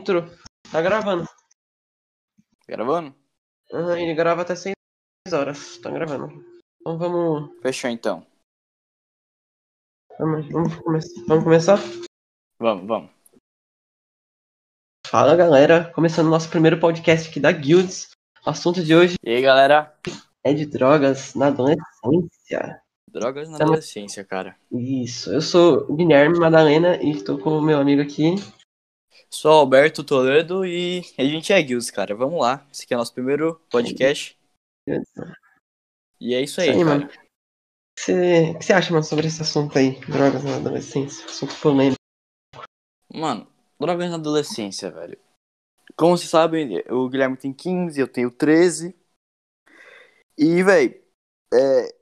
intro. 0.00 0.24
Tá 0.72 0.80
gravando. 0.80 1.28
Gravando? 2.66 3.14
Aham, 3.72 3.98
ele 3.98 4.14
grava 4.14 4.42
até 4.42 4.54
6 4.56 4.74
horas. 5.32 5.78
Tá 5.78 5.90
gravando. 5.90 6.44
Então 6.80 6.98
vamos. 6.98 7.50
Fechou 7.62 7.90
então. 7.90 8.26
Vamos, 10.18 10.46
vamos, 10.50 10.74
come- 10.76 11.26
vamos 11.26 11.44
começar? 11.44 11.78
Vamos, 12.58 12.86
vamos. 12.86 13.10
Fala 15.06 15.34
galera, 15.34 15.90
começando 15.92 16.28
nosso 16.30 16.48
primeiro 16.50 16.78
podcast 16.78 17.28
aqui 17.28 17.40
da 17.40 17.50
Guilds. 17.50 18.10
O 18.46 18.50
assunto 18.50 18.82
de 18.82 18.94
hoje 18.94 19.16
E 19.24 19.30
aí, 19.34 19.42
galera? 19.42 19.94
é 20.44 20.54
de 20.54 20.64
drogas 20.66 21.34
na 21.34 21.48
adolescência. 21.48 22.80
Drogas 23.10 23.48
na 23.50 23.58
Tamo- 23.58 23.72
adolescência, 23.72 24.24
cara. 24.24 24.56
Isso, 24.70 25.32
eu 25.32 25.40
sou 25.42 25.84
o 25.90 25.96
Guilherme 25.96 26.38
Madalena 26.38 26.96
e 27.02 27.22
tô 27.22 27.36
com 27.38 27.58
o 27.58 27.62
meu 27.62 27.78
amigo 27.78 28.00
aqui. 28.00 28.34
Sou 29.28 29.52
Alberto 29.52 30.02
Toledo 30.04 30.64
e 30.64 31.02
a 31.18 31.22
gente 31.24 31.52
é 31.52 31.62
Guilds, 31.62 31.90
cara. 31.90 32.14
Vamos 32.14 32.40
lá. 32.40 32.66
Esse 32.72 32.84
aqui 32.84 32.94
é 32.94 32.96
o 32.96 33.00
nosso 33.00 33.12
primeiro 33.14 33.60
podcast. 33.70 34.38
E 36.20 36.34
é 36.34 36.42
isso 36.42 36.60
aí, 36.60 36.70
Isso 36.70 36.78
aí, 36.78 36.84
cara. 36.84 36.84
mano. 36.84 37.04
O 37.06 37.08
que 37.08 38.02
você- 38.02 38.50
o 38.50 38.58
que 38.58 38.64
você 38.64 38.72
acha, 38.72 38.92
mano, 38.92 39.04
sobre 39.04 39.26
esse 39.26 39.42
assunto 39.42 39.78
aí? 39.78 39.98
Drogas 40.06 40.42
na 40.44 40.56
adolescência. 40.56 41.24
Assunto 41.26 41.54
polêmico. 41.60 41.96
Mano, 43.12 43.46
drogas 43.78 44.08
na 44.10 44.16
adolescência, 44.16 44.90
velho. 44.90 45.18
Como 45.96 46.16
vocês 46.16 46.30
sabem, 46.30 46.82
o 46.88 47.08
Guilherme 47.08 47.36
tem 47.36 47.52
15, 47.52 48.00
eu 48.00 48.08
tenho 48.08 48.30
13. 48.30 48.94
E, 50.38 50.62
velho, 50.62 50.98
é, 51.52 51.94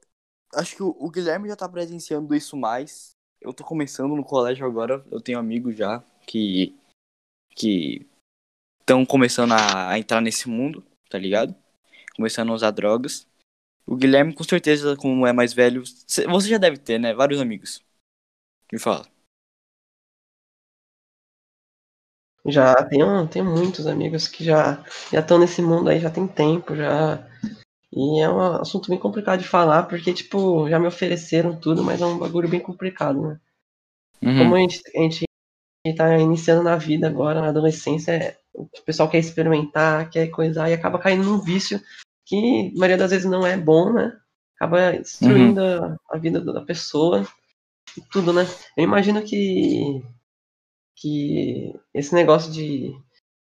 acho 0.55 0.77
que 0.77 0.83
o, 0.83 0.95
o 0.99 1.11
Guilherme 1.11 1.49
já 1.49 1.57
tá 1.57 1.69
presenciando 1.69 2.35
isso 2.35 2.57
mais. 2.57 3.17
Eu 3.41 3.53
tô 3.53 3.65
começando 3.65 4.15
no 4.15 4.25
colégio 4.25 4.67
agora, 4.67 5.05
eu 5.11 5.21
tenho 5.21 5.39
amigos 5.39 5.77
já 5.77 6.03
que 6.27 6.78
que 7.59 8.07
estão 8.81 9.07
começando 9.07 9.53
a, 9.53 9.91
a 9.91 9.99
entrar 9.99 10.21
nesse 10.21 10.49
mundo, 10.49 10.85
tá 11.11 11.19
ligado? 11.19 11.55
Começando 12.17 12.51
a 12.53 12.55
usar 12.55 12.73
drogas. 12.73 13.27
O 13.87 13.97
Guilherme, 13.97 14.35
com 14.35 14.45
certeza, 14.45 14.97
como 14.97 15.27
é 15.27 15.33
mais 15.33 15.53
velho, 15.55 15.85
cê- 16.07 16.27
você 16.27 16.49
já 16.51 16.59
deve 16.59 16.79
ter, 16.79 16.99
né? 17.01 17.15
Vários 17.15 17.41
amigos. 17.41 17.83
Me 18.73 18.79
fala. 18.79 19.07
Já 22.47 22.75
tenho, 22.89 23.27
tenho 23.29 23.45
muitos 23.45 23.87
amigos 23.87 24.27
que 24.27 24.43
já 24.45 24.83
já 25.13 25.21
estão 25.21 25.39
nesse 25.39 25.61
mundo 25.61 25.91
aí 25.91 26.01
já 26.01 26.11
tem 26.11 26.27
tempo, 26.27 26.75
já. 26.75 27.25
E 27.93 28.21
é 28.21 28.29
um 28.31 28.41
assunto 28.63 28.91
bem 28.91 28.99
complicado 28.99 29.41
de 29.41 29.49
falar, 29.49 29.85
porque, 29.85 30.13
tipo, 30.15 30.69
já 30.71 30.79
me 30.79 30.89
ofereceram 30.89 31.59
tudo, 31.59 31.85
mas 31.85 32.01
é 32.03 32.07
um 32.07 32.19
bagulho 32.19 32.49
bem 32.49 32.61
complicado, 32.61 33.23
né? 33.23 33.41
Uhum. 34.23 34.39
Como 34.39 34.55
a 34.57 34.61
gente, 34.61 34.83
a 34.97 35.01
gente 35.03 35.25
tá 35.95 36.19
iniciando 36.19 36.63
na 36.63 36.77
vida 36.77 37.07
agora, 37.07 37.41
na 37.41 37.49
adolescência, 37.49 38.13
é- 38.13 38.39
o 38.55 38.67
pessoal 38.85 39.09
quer 39.09 39.19
experimentar, 39.19 40.11
quer 40.11 40.29
coisar, 40.29 40.69
e 40.69 40.75
acaba 40.75 40.99
caindo 40.99 41.25
num 41.25 41.39
vício 41.41 41.81
que, 42.27 42.73
a 42.75 42.79
maioria 42.79 42.97
das 42.99 43.11
vezes, 43.11 43.27
não 43.31 43.47
é 43.47 43.57
bom, 43.57 43.93
né? 43.93 44.13
Acaba 44.57 44.93
destruindo 44.93 45.61
a, 45.63 45.97
a 46.11 46.19
vida 46.19 46.41
da 46.41 46.61
pessoa 46.63 47.27
e 47.97 48.01
tudo, 48.11 48.33
né? 48.33 48.43
Eu 48.77 48.85
imagino 48.85 49.23
que, 49.23 50.03
que 50.97 51.73
esse 51.95 52.13
negócio 52.15 52.53
de 52.53 52.93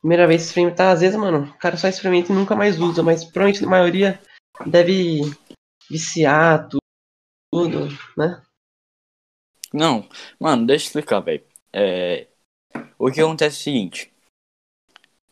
primeira 0.01 0.25
vez 0.25 0.43
experimentar, 0.43 0.93
às 0.93 1.01
vezes, 1.01 1.17
mano, 1.17 1.43
o 1.49 1.57
cara 1.57 1.77
só 1.77 1.87
experimenta 1.87 2.31
e 2.31 2.35
nunca 2.35 2.55
mais 2.55 2.79
usa, 2.79 3.03
mas 3.03 3.23
provavelmente 3.23 3.65
a 3.65 3.69
maioria 3.69 4.21
deve 4.65 5.21
viciar 5.89 6.67
tu- 6.69 6.77
tudo, 7.51 7.87
né? 8.17 8.41
Não, 9.73 10.07
mano, 10.39 10.65
deixa 10.65 10.85
eu 10.85 10.87
explicar, 10.87 11.19
velho. 11.19 11.43
É, 11.73 12.27
o 12.97 13.11
que 13.11 13.21
acontece 13.21 13.57
é 13.57 13.59
o 13.59 13.63
seguinte: 13.63 14.13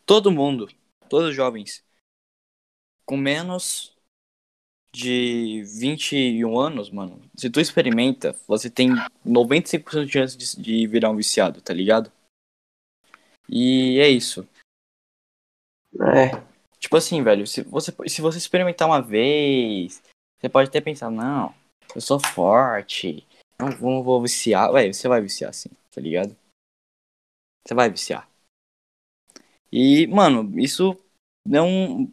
todo 0.04 0.30
mundo, 0.30 0.68
todos 1.08 1.30
os 1.30 1.34
jovens 1.34 1.84
com 3.06 3.16
menos 3.16 3.96
de 4.94 5.62
21 5.64 6.58
anos, 6.58 6.90
mano, 6.90 7.20
se 7.36 7.48
tu 7.48 7.60
experimenta, 7.60 8.36
você 8.46 8.68
tem 8.68 8.90
95% 9.24 10.04
de 10.06 10.12
chance 10.12 10.36
de, 10.36 10.62
de 10.62 10.86
virar 10.86 11.10
um 11.10 11.16
viciado, 11.16 11.60
tá 11.60 11.72
ligado? 11.72 12.12
E 13.48 13.98
é 13.98 14.08
isso. 14.08 14.46
É, 16.00 16.52
Tipo 16.82 16.96
assim, 16.96 17.22
velho, 17.22 17.46
se 17.46 17.62
você, 17.62 17.94
se 18.08 18.20
você 18.20 18.38
experimentar 18.38 18.88
uma 18.88 19.00
vez, 19.00 20.02
você 20.36 20.48
pode 20.48 20.68
até 20.68 20.80
pensar, 20.80 21.10
não, 21.10 21.54
eu 21.94 22.00
sou 22.00 22.18
forte, 22.18 23.24
não 23.56 23.70
vou, 23.70 23.92
não 23.92 24.02
vou 24.02 24.20
viciar. 24.20 24.68
Ué, 24.72 24.92
você 24.92 25.06
vai 25.06 25.20
viciar 25.20 25.54
sim, 25.54 25.70
tá 25.92 26.00
ligado? 26.00 26.36
Você 27.66 27.74
vai 27.74 27.90
viciar. 27.90 28.28
E, 29.70 30.06
mano, 30.08 30.58
isso 30.60 30.96
não 31.46 32.10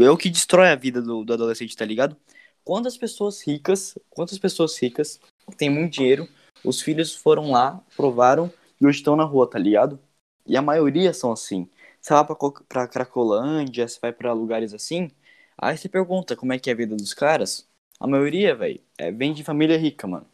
é 0.00 0.10
o 0.10 0.16
que 0.16 0.28
destrói 0.28 0.68
a 0.68 0.76
vida 0.76 1.00
do, 1.00 1.24
do 1.24 1.32
adolescente, 1.32 1.76
tá 1.76 1.84
ligado? 1.84 2.16
Quantas 2.62 2.96
pessoas 2.96 3.42
ricas, 3.46 3.98
quantas 4.08 4.38
pessoas 4.38 4.76
ricas 4.78 5.18
têm 5.56 5.70
muito 5.70 5.94
dinheiro, 5.94 6.28
os 6.64 6.80
filhos 6.80 7.14
foram 7.14 7.50
lá, 7.50 7.82
provaram 7.96 8.52
e 8.80 8.86
hoje 8.86 8.98
estão 8.98 9.16
na 9.16 9.24
rua, 9.24 9.48
tá 9.48 9.58
ligado? 9.58 9.98
E 10.46 10.56
a 10.56 10.62
maioria 10.62 11.12
são 11.14 11.32
assim. 11.32 11.68
Você 12.00 12.12
vai 12.12 12.24
pra, 12.24 12.36
pra 12.68 12.88
Cracolândia, 12.88 13.88
você 13.88 13.98
vai 14.00 14.12
pra 14.12 14.32
lugares 14.32 14.74
assim, 14.74 15.10
aí 15.58 15.76
você 15.76 15.88
pergunta 15.88 16.36
como 16.36 16.52
é 16.52 16.58
que 16.58 16.70
é 16.70 16.72
a 16.72 16.76
vida 16.76 16.96
dos 16.96 17.14
caras. 17.14 17.66
A 17.98 18.06
maioria, 18.06 18.54
velho, 18.54 18.80
é, 18.98 19.10
vem 19.10 19.32
de 19.32 19.44
família 19.44 19.76
rica, 19.76 20.06
mano. 20.06 20.26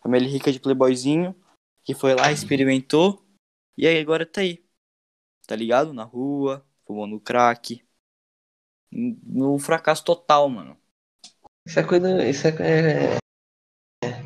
Família 0.00 0.28
rica 0.28 0.52
de 0.52 0.60
playboyzinho, 0.60 1.34
que 1.88 1.94
foi 1.94 2.14
lá, 2.14 2.30
experimentou, 2.30 3.24
e 3.74 3.86
aí 3.86 3.98
agora 3.98 4.26
tá 4.26 4.42
aí. 4.42 4.62
Tá 5.46 5.56
ligado? 5.56 5.94
Na 5.94 6.04
rua, 6.04 6.62
fumando 6.86 7.18
crack. 7.18 7.82
No 8.92 9.58
fracasso 9.58 10.04
total, 10.04 10.50
mano. 10.50 10.76
Isso 11.66 11.80
é 11.80 11.82
coisa. 11.82 12.28
Isso 12.28 12.46
é, 12.46 12.50
é- 12.60 13.16
é 14.04 14.22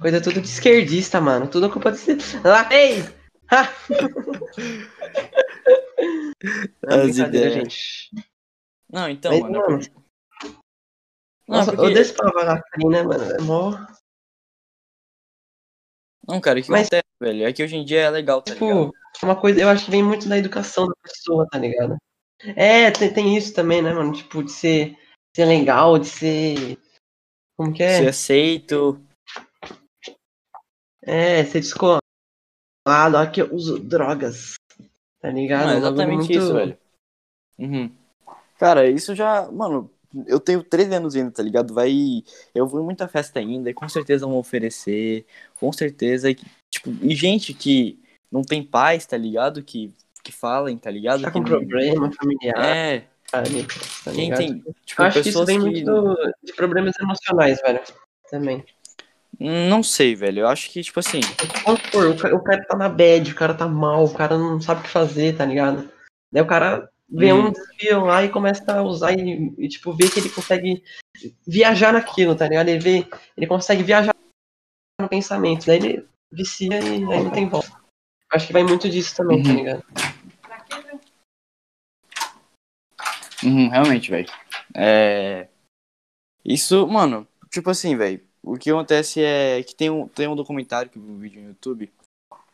coisa 0.00 0.20
tudo 0.20 0.40
de 0.40 0.48
esquerdista, 0.48 1.20
mano. 1.20 1.48
Tudo 1.48 1.70
culpa 1.70 1.92
de. 1.92 2.00
Lá, 2.44 2.68
ei! 2.72 2.96
Não, 6.82 7.00
As 7.02 7.16
ideias. 7.16 7.54
gente. 7.54 8.10
Não, 8.90 9.08
então, 9.08 9.30
Mas, 9.30 9.40
mano. 9.42 9.60
mano, 9.60 9.78
Não, 11.46 11.58
nossa, 11.58 11.70
porque... 11.70 11.86
eu 11.86 11.94
desse 11.94 12.12
pra 12.12 12.28
Valacrim, 12.32 12.88
né, 12.88 13.04
mano? 13.04 13.22
É 13.22 13.40
mó. 13.40 13.86
Não, 16.28 16.40
cara, 16.40 16.60
o 16.60 16.62
que 16.62 16.70
Mas- 16.70 16.82
acontece, 16.86 17.04
velho? 17.20 17.46
É 17.46 17.52
que 17.52 17.62
hoje 17.64 17.76
em 17.76 17.84
dia 17.84 18.00
é 18.02 18.10
legal, 18.10 18.42
tá 18.42 18.52
ligado? 18.54 18.86
Tipo, 18.86 18.96
é 19.22 19.26
uma 19.26 19.36
coisa. 19.40 19.60
Eu 19.60 19.68
acho 19.68 19.86
que 19.86 19.90
vem 19.90 20.02
muito 20.02 20.28
da 20.28 20.36
educação 20.38 20.86
da 20.86 20.94
pessoa, 21.02 21.46
tá 21.50 21.58
ligado? 21.58 21.96
É, 22.54 22.90
tem, 22.90 23.12
tem 23.12 23.36
isso 23.36 23.52
também, 23.54 23.82
né, 23.82 23.92
mano? 23.92 24.12
Tipo, 24.12 24.44
de 24.44 24.52
ser, 24.52 24.96
ser 25.34 25.44
legal, 25.46 25.98
de 25.98 26.06
ser. 26.06 26.78
Como 27.56 27.72
que 27.72 27.82
é? 27.82 27.98
Ser 27.98 28.08
aceito. 28.08 29.00
É, 31.02 31.44
ser 31.44 31.60
descolado. 31.60 32.02
Olha 32.86 33.30
que 33.30 33.42
eu 33.42 33.52
uso 33.54 33.78
drogas. 33.78 34.54
Tá 35.20 35.30
ligado? 35.30 35.66
Não, 35.66 35.74
é 35.74 35.78
exatamente 35.78 36.16
muito- 36.18 36.32
isso, 36.32 36.54
velho. 36.54 36.78
Uhum. 37.58 37.92
Cara, 38.56 38.88
isso 38.88 39.14
já. 39.14 39.50
Mano, 39.50 39.90
eu 40.26 40.40
tenho 40.40 40.62
13 40.62 40.94
anos 40.94 41.14
ainda, 41.14 41.30
tá 41.30 41.42
ligado? 41.42 41.74
Vai. 41.74 42.22
Eu 42.54 42.66
vou 42.66 42.80
em 42.80 42.84
muita 42.84 43.06
festa 43.08 43.38
ainda, 43.38 43.68
e 43.70 43.74
com 43.74 43.88
certeza 43.88 44.26
vão 44.26 44.36
oferecer. 44.36 45.26
Com 45.58 45.72
certeza. 45.72 46.30
e, 46.30 46.36
Tipo, 46.70 46.90
e 47.02 47.14
gente 47.14 47.54
que 47.54 47.98
não 48.30 48.42
tem 48.42 48.62
pais, 48.62 49.06
tá 49.06 49.16
ligado? 49.16 49.62
Que, 49.62 49.92
que 50.22 50.30
falem, 50.32 50.76
tá 50.76 50.90
ligado? 50.90 51.22
Tá 51.22 51.30
que 51.30 51.34
com 51.34 51.38
não- 51.40 51.46
problema 51.48 52.10
familiar, 52.12 52.64
É? 52.64 53.04
Tá 53.30 53.42
quem 54.12 54.32
tem. 54.32 54.64
Tipo, 54.86 55.02
Eu 55.02 55.06
acho 55.06 55.22
que 55.22 55.28
isso 55.28 55.38
pessoas 55.40 55.46
vem 55.46 55.58
que. 55.58 55.64
muito 55.84 56.16
de 56.42 56.52
problemas 56.54 56.94
emocionais, 56.98 57.60
velho. 57.60 57.80
Também. 58.30 58.64
Não 59.38 59.82
sei, 59.82 60.14
velho. 60.16 60.40
Eu 60.40 60.48
acho 60.48 60.70
que, 60.70 60.82
tipo 60.82 60.98
assim. 60.98 61.20
O 61.64 62.16
ca- 62.16 62.34
o 62.34 62.42
cara 62.42 62.64
tá 62.64 62.76
na 62.76 62.88
bad, 62.88 63.30
o 63.30 63.34
cara 63.34 63.54
tá 63.54 63.68
mal, 63.68 64.04
o 64.04 64.12
cara 64.14 64.36
não 64.36 64.60
sabe 64.60 64.80
o 64.80 64.84
que 64.84 64.90
fazer, 64.90 65.36
tá 65.36 65.44
ligado? 65.44 65.88
Daí 66.32 66.42
o 66.42 66.46
cara 66.46 66.88
vê 67.08 67.32
Hum. 67.32 67.46
um 67.46 67.52
desvio 67.52 68.04
lá 68.04 68.22
e 68.24 68.28
começa 68.30 68.70
a 68.72 68.82
usar 68.82 69.12
e, 69.12 69.52
e, 69.58 69.68
tipo, 69.68 69.92
vê 69.92 70.08
que 70.08 70.20
ele 70.20 70.28
consegue 70.30 70.82
viajar 71.46 71.92
naquilo, 71.92 72.36
tá 72.36 72.46
ligado? 72.48 72.68
Ele 72.68 72.78
vê, 72.78 73.08
ele 73.36 73.46
consegue 73.46 73.82
viajar 73.82 74.14
no 75.00 75.08
pensamento, 75.08 75.66
daí 75.66 75.76
ele 75.76 76.08
vicia 76.30 76.78
e 76.80 77.12
aí 77.12 77.22
não 77.24 77.30
tem 77.30 77.48
volta. 77.48 77.72
Acho 78.30 78.46
que 78.46 78.52
vai 78.52 78.62
muito 78.62 78.88
disso 78.90 79.16
também, 79.16 79.42
tá 79.42 79.48
Uhum. 79.48 79.56
ligado? 79.56 79.84
Uhum, 83.44 83.68
realmente, 83.68 84.10
velho. 84.10 84.28
É. 84.74 85.48
Isso, 86.44 86.86
mano, 86.86 87.26
tipo 87.50 87.70
assim, 87.70 87.96
velho. 87.96 88.26
O 88.42 88.56
que 88.56 88.70
acontece 88.70 89.22
é 89.22 89.62
que 89.62 89.74
tem 89.74 89.90
um, 89.90 90.08
tem 90.08 90.26
um 90.28 90.36
documentário 90.36 90.90
que 90.90 90.98
eu 90.98 91.02
vi 91.02 91.10
um 91.10 91.18
vídeo 91.18 91.42
no 91.42 91.48
YouTube 91.48 91.92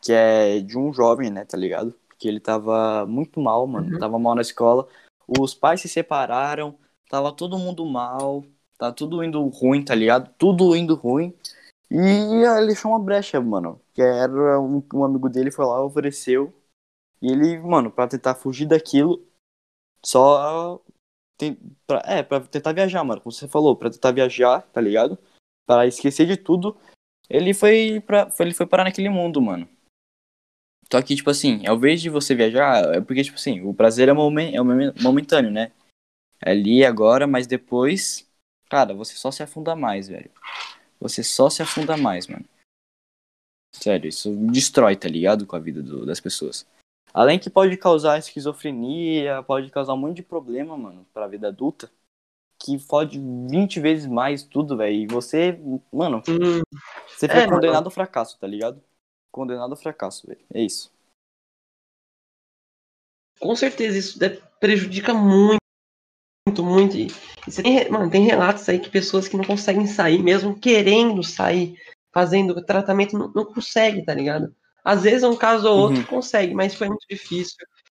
que 0.01 0.13
é 0.13 0.59
de 0.59 0.77
um 0.77 0.93
jovem, 0.93 1.31
né, 1.31 1.45
tá 1.45 1.57
ligado? 1.57 1.95
Que 2.17 2.27
ele 2.27 2.39
tava 2.39 3.05
muito 3.05 3.39
mal, 3.39 3.65
mano. 3.67 3.93
Uhum. 3.93 3.99
Tava 3.99 4.19
mal 4.19 4.35
na 4.35 4.41
escola. 4.41 4.87
Os 5.27 5.53
pais 5.53 5.81
se 5.81 5.87
separaram. 5.87 6.77
Tava 7.09 7.31
todo 7.31 7.57
mundo 7.57 7.85
mal. 7.85 8.43
Tá 8.77 8.91
tudo 8.91 9.23
indo 9.23 9.41
ruim, 9.47 9.83
tá 9.83 9.95
ligado? 9.95 10.33
Tudo 10.37 10.75
indo 10.75 10.95
ruim. 10.95 11.33
E 11.89 11.95
ele 11.97 12.71
achou 12.73 12.91
uma 12.91 12.99
brecha, 12.99 13.39
mano. 13.39 13.79
Que 13.93 14.01
era 14.01 14.59
um, 14.59 14.83
um 14.93 15.03
amigo 15.03 15.29
dele 15.29 15.51
foi 15.51 15.65
lá, 15.65 15.83
ofereceu. 15.83 16.53
E 17.21 17.31
ele, 17.31 17.59
mano, 17.59 17.91
pra 17.91 18.07
tentar 18.07 18.35
fugir 18.35 18.65
daquilo, 18.65 19.25
só. 20.03 20.81
Tem, 21.37 21.57
pra, 21.85 22.01
é, 22.05 22.23
pra 22.23 22.39
tentar 22.41 22.73
viajar, 22.73 23.03
mano. 23.03 23.21
Como 23.21 23.31
você 23.31 23.47
falou, 23.47 23.75
pra 23.75 23.89
tentar 23.89 24.11
viajar, 24.11 24.61
tá 24.73 24.81
ligado? 24.81 25.17
Pra 25.65 25.87
esquecer 25.87 26.25
de 26.25 26.37
tudo. 26.37 26.77
Ele 27.29 27.53
foi, 27.53 28.01
pra, 28.01 28.29
ele 28.39 28.53
foi 28.53 28.65
parar 28.65 28.83
naquele 28.83 29.09
mundo, 29.09 29.41
mano. 29.41 29.67
Só 30.95 31.01
que, 31.01 31.13
tipo 31.13 31.29
assim, 31.29 31.67
ao 31.67 31.75
invés 31.75 32.01
de 32.01 32.09
você 32.09 32.33
viajar, 32.33 32.95
é 32.95 33.01
porque, 33.01 33.21
tipo 33.21 33.35
assim, 33.35 33.59
o 33.59 33.73
prazer 33.73 34.07
é, 34.07 34.13
momen 34.13 34.55
é 34.55 34.61
momentâneo, 35.03 35.51
né? 35.51 35.73
É 36.41 36.51
ali 36.51 36.85
agora, 36.85 37.27
mas 37.27 37.45
depois, 37.45 38.25
cara, 38.69 38.93
você 38.93 39.13
só 39.15 39.29
se 39.29 39.43
afunda 39.43 39.75
mais, 39.75 40.07
velho. 40.07 40.31
Você 40.97 41.21
só 41.21 41.49
se 41.49 41.61
afunda 41.61 41.97
mais, 41.97 42.27
mano. 42.27 42.45
Sério, 43.73 44.07
isso 44.07 44.33
destrói, 44.49 44.95
tá 44.95 45.09
ligado? 45.09 45.45
Com 45.45 45.57
a 45.57 45.59
vida 45.59 45.83
do, 45.83 46.05
das 46.05 46.21
pessoas. 46.21 46.65
Além 47.13 47.37
que 47.37 47.49
pode 47.49 47.75
causar 47.75 48.17
esquizofrenia, 48.17 49.43
pode 49.43 49.69
causar 49.71 49.95
um 49.95 49.97
monte 49.97 50.15
de 50.15 50.23
problema, 50.23 50.77
mano, 50.77 51.05
pra 51.13 51.27
vida 51.27 51.49
adulta. 51.49 51.91
Que 52.57 52.79
fode 52.79 53.19
20 53.19 53.81
vezes 53.81 54.07
mais 54.07 54.43
tudo, 54.43 54.77
velho. 54.77 54.95
E 54.95 55.07
você, 55.07 55.59
mano, 55.91 56.23
hum, 56.29 56.61
você 57.09 57.27
foi 57.27 57.41
é, 57.41 57.47
condenado 57.49 57.73
mano. 57.73 57.87
ao 57.87 57.91
fracasso, 57.91 58.39
tá 58.39 58.47
ligado? 58.47 58.81
Condenado 59.35 59.71
ao 59.71 59.75
fracasso, 59.75 60.25
velho. 60.25 60.39
É 60.53 60.61
isso. 60.61 60.89
Com 63.37 63.53
certeza, 63.53 63.97
isso 63.97 64.17
prejudica 64.61 65.13
muito, 65.13 65.59
muito, 66.47 66.63
muito. 66.63 66.97
E 66.97 67.11
você 67.45 67.61
tem, 67.61 67.91
mano, 67.91 68.09
tem 68.09 68.23
relatos 68.23 68.69
aí 68.69 68.79
que 68.79 68.89
pessoas 68.89 69.27
que 69.27 69.35
não 69.35 69.43
conseguem 69.43 69.85
sair, 69.87 70.23
mesmo 70.23 70.57
querendo 70.57 71.21
sair, 71.21 71.77
fazendo 72.13 72.63
tratamento, 72.63 73.17
não, 73.17 73.27
não 73.35 73.43
consegue, 73.43 74.05
tá 74.05 74.13
ligado? 74.13 74.55
Às 74.81 75.03
vezes 75.03 75.23
um 75.23 75.35
caso 75.35 75.67
ou 75.67 75.79
outro 75.79 75.97
uhum. 75.97 76.05
consegue, 76.05 76.53
mas 76.53 76.73
foi 76.73 76.87
muito 76.87 77.05
difícil. 77.09 77.57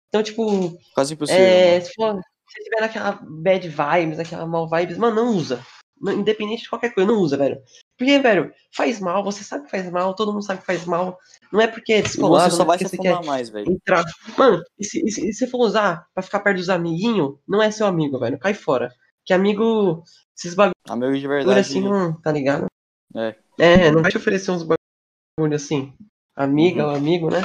Então, 0.09 0.23
tipo. 0.23 0.79
Quase 0.95 1.13
impossível. 1.13 1.43
É, 1.43 1.79
se, 1.83 1.93
for, 1.93 2.19
se 2.49 2.65
tiver 2.65 2.81
naquela 2.81 3.13
bad 3.21 3.69
vibes, 3.69 4.19
aquela 4.19 4.47
mal 4.47 4.71
vibes, 4.71 4.97
mano, 4.97 5.17
não 5.17 5.37
usa. 5.37 5.63
Independente 6.01 6.63
de 6.63 6.71
qualquer 6.71 6.95
coisa, 6.95 7.13
não 7.13 7.21
usa, 7.21 7.37
velho. 7.37 7.63
Porque, 7.97 8.19
velho, 8.19 8.53
faz 8.75 9.01
mal, 9.01 9.25
você 9.25 9.43
sabe 9.43 9.65
que 9.65 9.71
faz 9.71 9.91
mal, 9.91 10.15
todo 10.15 10.33
mundo 10.33 10.45
sabe 10.45 10.61
que 10.61 10.67
faz 10.67 10.85
mal. 10.85 11.19
Não 11.53 11.61
é 11.61 11.67
porque 11.67 11.95
é 11.95 12.03
descolado, 12.03 12.51
você 12.51 12.57
só 12.57 12.65
vai 12.65 12.79
se 12.79 12.89
você 12.89 12.99
quer 12.99 13.25
mais, 13.25 13.49
velho. 13.49 13.71
Entrar. 13.71 14.05
Mano, 14.37 14.63
e 14.79 14.85
se, 14.85 15.03
e 15.05 15.11
se, 15.11 15.29
e 15.29 15.33
se 15.33 15.47
for 15.47 15.59
usar 15.59 16.07
pra 16.13 16.23
ficar 16.23 16.41
perto 16.41 16.59
dos 16.59 16.69
amiguinhos, 16.69 17.37
não 17.49 17.63
é 17.63 17.71
seu 17.71 17.87
amigo, 17.87 18.19
velho. 18.19 18.39
Cai 18.39 18.53
fora. 18.55 18.93
Que 19.25 19.33
amigo. 19.33 20.03
Esses 20.37 20.55
bagulho. 20.55 20.75
Amigo 20.89 21.19
de 21.19 21.27
verdade. 21.27 21.61
assim, 21.61 21.81
não, 21.81 22.21
tá 22.21 22.31
ligado? 22.31 22.67
É. 23.15 23.35
É, 23.59 23.91
não 23.91 24.03
vai 24.03 24.11
te 24.11 24.19
oferecer 24.19 24.51
uns 24.51 24.63
bagulho 24.63 25.55
assim 25.55 25.95
amiga 26.37 26.85
uhum. 26.85 26.91
ou 26.91 26.97
amigo, 26.97 27.31
né? 27.31 27.41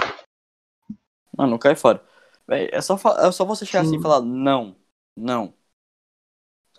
Mano, 1.35 1.51
não 1.51 1.57
cai 1.57 1.75
fora. 1.75 2.03
Véi, 2.45 2.69
é 2.71 2.81
só, 2.81 2.99
é 3.17 3.31
só 3.31 3.45
você 3.45 3.65
chegar 3.65 3.83
Sim. 3.83 3.91
assim 3.91 3.99
e 3.99 4.01
falar 4.01 4.21
não, 4.21 4.75
não. 5.15 5.53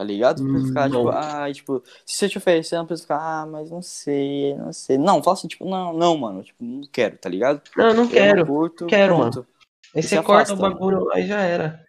Tá 0.03 0.07
ligado? 0.07 0.45
Pra 0.45 0.61
ficar, 0.61 0.91
tipo, 0.91 1.09
ah, 1.11 1.53
tipo, 1.53 1.83
se 2.05 2.17
você 2.17 2.29
te 2.29 2.37
oferecer, 2.37 2.77
não 2.77 2.87
precisa 2.87 3.05
ficar, 3.05 3.21
ah, 3.21 3.47
mas 3.47 3.71
não 3.71 3.81
sei, 3.81 4.53
não 4.57 4.73
sei. 4.73 4.99
Não, 4.99 5.23
fala 5.23 5.37
assim, 5.37 5.47
tipo, 5.47 5.65
não, 5.65 5.93
não, 5.93 6.19
mano, 6.19 6.43
tipo, 6.43 6.65
não 6.65 6.83
quero, 6.91 7.17
tá 7.19 7.29
ligado? 7.29 7.63
Não, 7.77 7.95
não 7.95 8.09
quero. 8.09 8.41
Não 8.41 8.47
curto, 8.47 8.87
quero, 8.87 9.15
pronto. 9.15 9.37
mano. 9.37 9.49
Aí 9.95 10.03
você 10.03 10.21
corta 10.21 10.55
o 10.55 10.57
bagulho, 10.57 11.09
aí 11.13 11.25
já 11.25 11.41
era. 11.41 11.87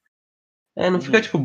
É, 0.76 0.92
não 0.92 1.02
fica, 1.02 1.18
uhum. 1.18 1.24
tipo, 1.24 1.44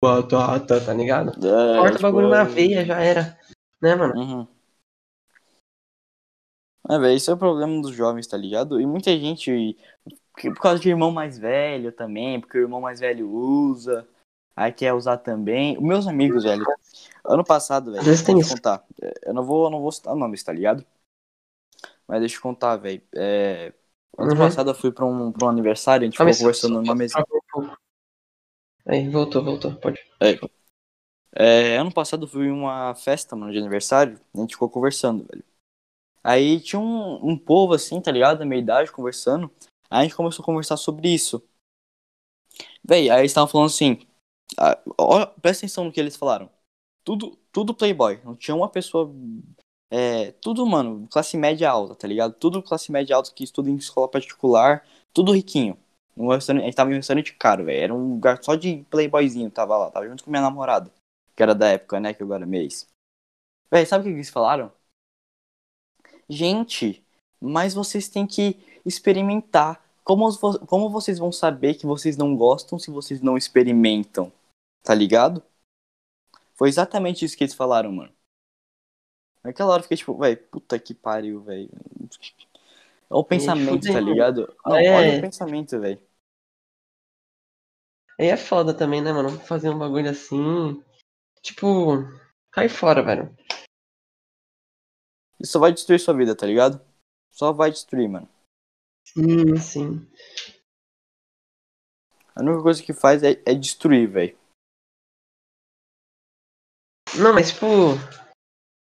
batata, 0.00 0.80
tá 0.80 0.94
ligado? 0.94 1.30
É, 1.30 1.78
corta 1.78 1.96
tipo, 1.96 2.06
o 2.06 2.12
bagulho 2.12 2.28
na 2.28 2.42
é. 2.42 2.44
veia, 2.44 2.84
já 2.84 3.00
era. 3.00 3.36
Né, 3.82 3.96
mano? 3.96 4.14
Uhum. 4.14 4.46
É, 6.88 6.96
velho, 6.96 7.16
isso 7.16 7.28
é 7.28 7.34
o 7.34 7.38
problema 7.38 7.82
dos 7.82 7.92
jovens, 7.92 8.28
tá 8.28 8.36
ligado? 8.36 8.80
E 8.80 8.86
muita 8.86 9.10
gente, 9.18 9.76
por 10.40 10.60
causa 10.60 10.80
de 10.80 10.88
irmão 10.88 11.10
mais 11.10 11.36
velho 11.36 11.90
também, 11.90 12.40
porque 12.40 12.56
o 12.56 12.62
irmão 12.62 12.80
mais 12.80 13.00
velho 13.00 13.28
usa, 13.28 14.06
aí 14.56 14.72
quer 14.72 14.92
usar 14.92 15.18
também. 15.18 15.80
Meus 15.80 16.06
amigos, 16.06 16.44
velho, 16.44 16.64
ano 17.24 17.44
passado, 17.44 17.92
velho, 17.92 18.04
deixa 18.04 18.30
eu 18.30 18.48
contar. 18.48 18.84
Eu 19.22 19.34
não 19.34 19.44
vou, 19.44 19.64
eu 19.64 19.70
não 19.70 19.80
vou 19.80 19.92
citar 19.92 20.14
nomes, 20.14 20.42
tá 20.42 20.52
ligado? 20.52 20.84
Mas 22.06 22.20
deixa 22.20 22.36
eu 22.36 22.42
contar, 22.42 22.76
velho. 22.76 23.02
É... 23.14 23.72
Ano 24.16 24.32
uhum. 24.32 24.38
passado 24.38 24.70
eu 24.70 24.74
fui 24.74 24.92
pra 24.92 25.04
um, 25.04 25.32
pra 25.32 25.46
um 25.46 25.50
aniversário, 25.50 26.04
a 26.04 26.10
gente 26.10 26.20
ah, 26.22 26.24
ficou 26.24 26.38
conversando 26.38 26.80
numa 26.80 26.94
mesa. 26.94 27.24
Aí, 28.86 29.08
voltou, 29.08 29.42
voltou, 29.42 29.74
pode. 29.76 29.98
É. 30.20 30.38
é. 31.34 31.78
ano 31.78 31.92
passado 31.92 32.24
eu 32.24 32.28
fui 32.28 32.50
uma 32.50 32.94
festa, 32.94 33.34
mano, 33.34 33.50
de 33.50 33.58
aniversário, 33.58 34.20
a 34.34 34.40
gente 34.40 34.54
ficou 34.54 34.70
conversando, 34.70 35.24
velho. 35.24 35.44
Aí 36.22 36.60
tinha 36.60 36.80
um, 36.80 37.32
um 37.32 37.36
povo 37.36 37.74
assim, 37.74 38.00
tá 38.00 38.10
ligado? 38.10 38.38
Da 38.38 38.46
minha 38.46 38.60
idade, 38.60 38.92
conversando. 38.92 39.50
Aí 39.90 40.00
a 40.00 40.02
gente 40.04 40.14
começou 40.14 40.42
a 40.42 40.46
conversar 40.46 40.76
sobre 40.76 41.12
isso. 41.12 41.42
Véi, 42.82 43.10
aí 43.10 43.20
eles 43.20 43.30
estavam 43.30 43.48
falando 43.48 43.66
assim. 43.66 44.06
Ah, 44.58 44.78
ó, 44.98 45.26
presta 45.26 45.66
atenção 45.66 45.84
no 45.84 45.92
que 45.92 46.00
eles 46.00 46.16
falaram. 46.16 46.50
Tudo, 47.04 47.38
tudo 47.52 47.74
playboy. 47.74 48.20
Não 48.24 48.34
tinha 48.36 48.54
uma 48.54 48.68
pessoa. 48.68 49.10
É, 49.90 50.32
tudo, 50.32 50.66
mano, 50.66 51.06
classe 51.10 51.36
média 51.36 51.70
alta, 51.70 51.94
tá 51.94 52.08
ligado? 52.08 52.34
Tudo 52.34 52.62
classe 52.62 52.90
média 52.90 53.16
alta 53.16 53.32
que 53.32 53.44
estuda 53.44 53.70
em 53.70 53.76
escola 53.76 54.08
particular. 54.08 54.86
Tudo 55.12 55.32
riquinho. 55.32 55.78
Um 56.16 56.28
restaurante, 56.28 56.62
a 56.62 56.66
gente 56.66 56.76
tava 56.76 56.90
em 56.90 56.94
um 56.94 56.96
restaurante 56.96 57.34
caro, 57.34 57.64
velho. 57.64 57.82
Era 57.82 57.94
um 57.94 58.14
lugar 58.14 58.42
só 58.42 58.54
de 58.54 58.84
playboyzinho, 58.90 59.50
tava 59.50 59.76
lá. 59.76 59.90
Tava 59.90 60.08
junto 60.08 60.24
com 60.24 60.30
minha 60.30 60.42
namorada. 60.42 60.90
Que 61.36 61.42
era 61.42 61.54
da 61.54 61.68
época, 61.68 62.00
né? 62.00 62.14
Que 62.14 62.22
agora 62.22 62.44
é 62.44 62.46
mês. 62.46 62.86
Véi, 63.70 63.84
sabe 63.86 64.02
o 64.02 64.06
que 64.06 64.16
eles 64.16 64.30
falaram? 64.30 64.70
Gente, 66.28 67.04
mas 67.40 67.74
vocês 67.74 68.08
têm 68.08 68.26
que 68.26 68.56
experimentar. 68.86 69.82
Como, 70.04 70.28
como 70.66 70.90
vocês 70.90 71.18
vão 71.18 71.32
saber 71.32 71.74
que 71.74 71.86
vocês 71.86 72.16
não 72.16 72.36
gostam 72.36 72.78
se 72.78 72.90
vocês 72.90 73.20
não 73.20 73.36
experimentam? 73.36 74.32
Tá 74.84 74.94
ligado? 74.94 75.42
Foi 76.54 76.68
exatamente 76.68 77.24
isso 77.24 77.36
que 77.36 77.42
eles 77.42 77.54
falaram, 77.54 77.90
mano. 77.90 78.14
Naquela 79.42 79.72
hora 79.72 79.80
eu 79.80 79.82
fiquei 79.84 79.96
tipo, 79.96 80.16
velho, 80.16 80.36
puta 80.48 80.78
que 80.78 80.94
pariu, 80.94 81.42
velho. 81.42 81.70
Olha 83.10 83.20
o 83.20 83.24
pensamento, 83.24 83.92
tá 83.92 84.00
ligado? 84.00 84.54
Não, 84.64 84.76
é... 84.76 84.94
Olha 84.94 85.18
o 85.18 85.20
pensamento, 85.22 85.80
velho. 85.80 86.00
Aí 88.20 88.26
é 88.28 88.36
foda 88.36 88.76
também, 88.76 89.02
né, 89.02 89.12
mano? 89.12 89.30
Fazer 89.40 89.70
um 89.70 89.78
bagulho 89.78 90.08
assim. 90.08 90.82
Tipo, 91.42 92.04
cai 92.52 92.68
fora, 92.68 93.02
velho. 93.02 93.34
Isso 95.40 95.52
só 95.52 95.58
vai 95.58 95.72
destruir 95.72 95.98
sua 95.98 96.14
vida, 96.14 96.36
tá 96.36 96.46
ligado? 96.46 96.80
Só 97.30 97.52
vai 97.52 97.70
destruir, 97.70 98.08
mano. 98.08 98.28
Sim, 99.04 99.56
sim. 99.56 100.10
A 102.36 102.42
única 102.42 102.62
coisa 102.62 102.82
que 102.82 102.92
faz 102.92 103.22
é, 103.22 103.42
é 103.44 103.54
destruir, 103.54 104.08
velho. 104.08 104.43
Não, 107.18 107.32
mas 107.32 107.52
tipo. 107.52 107.66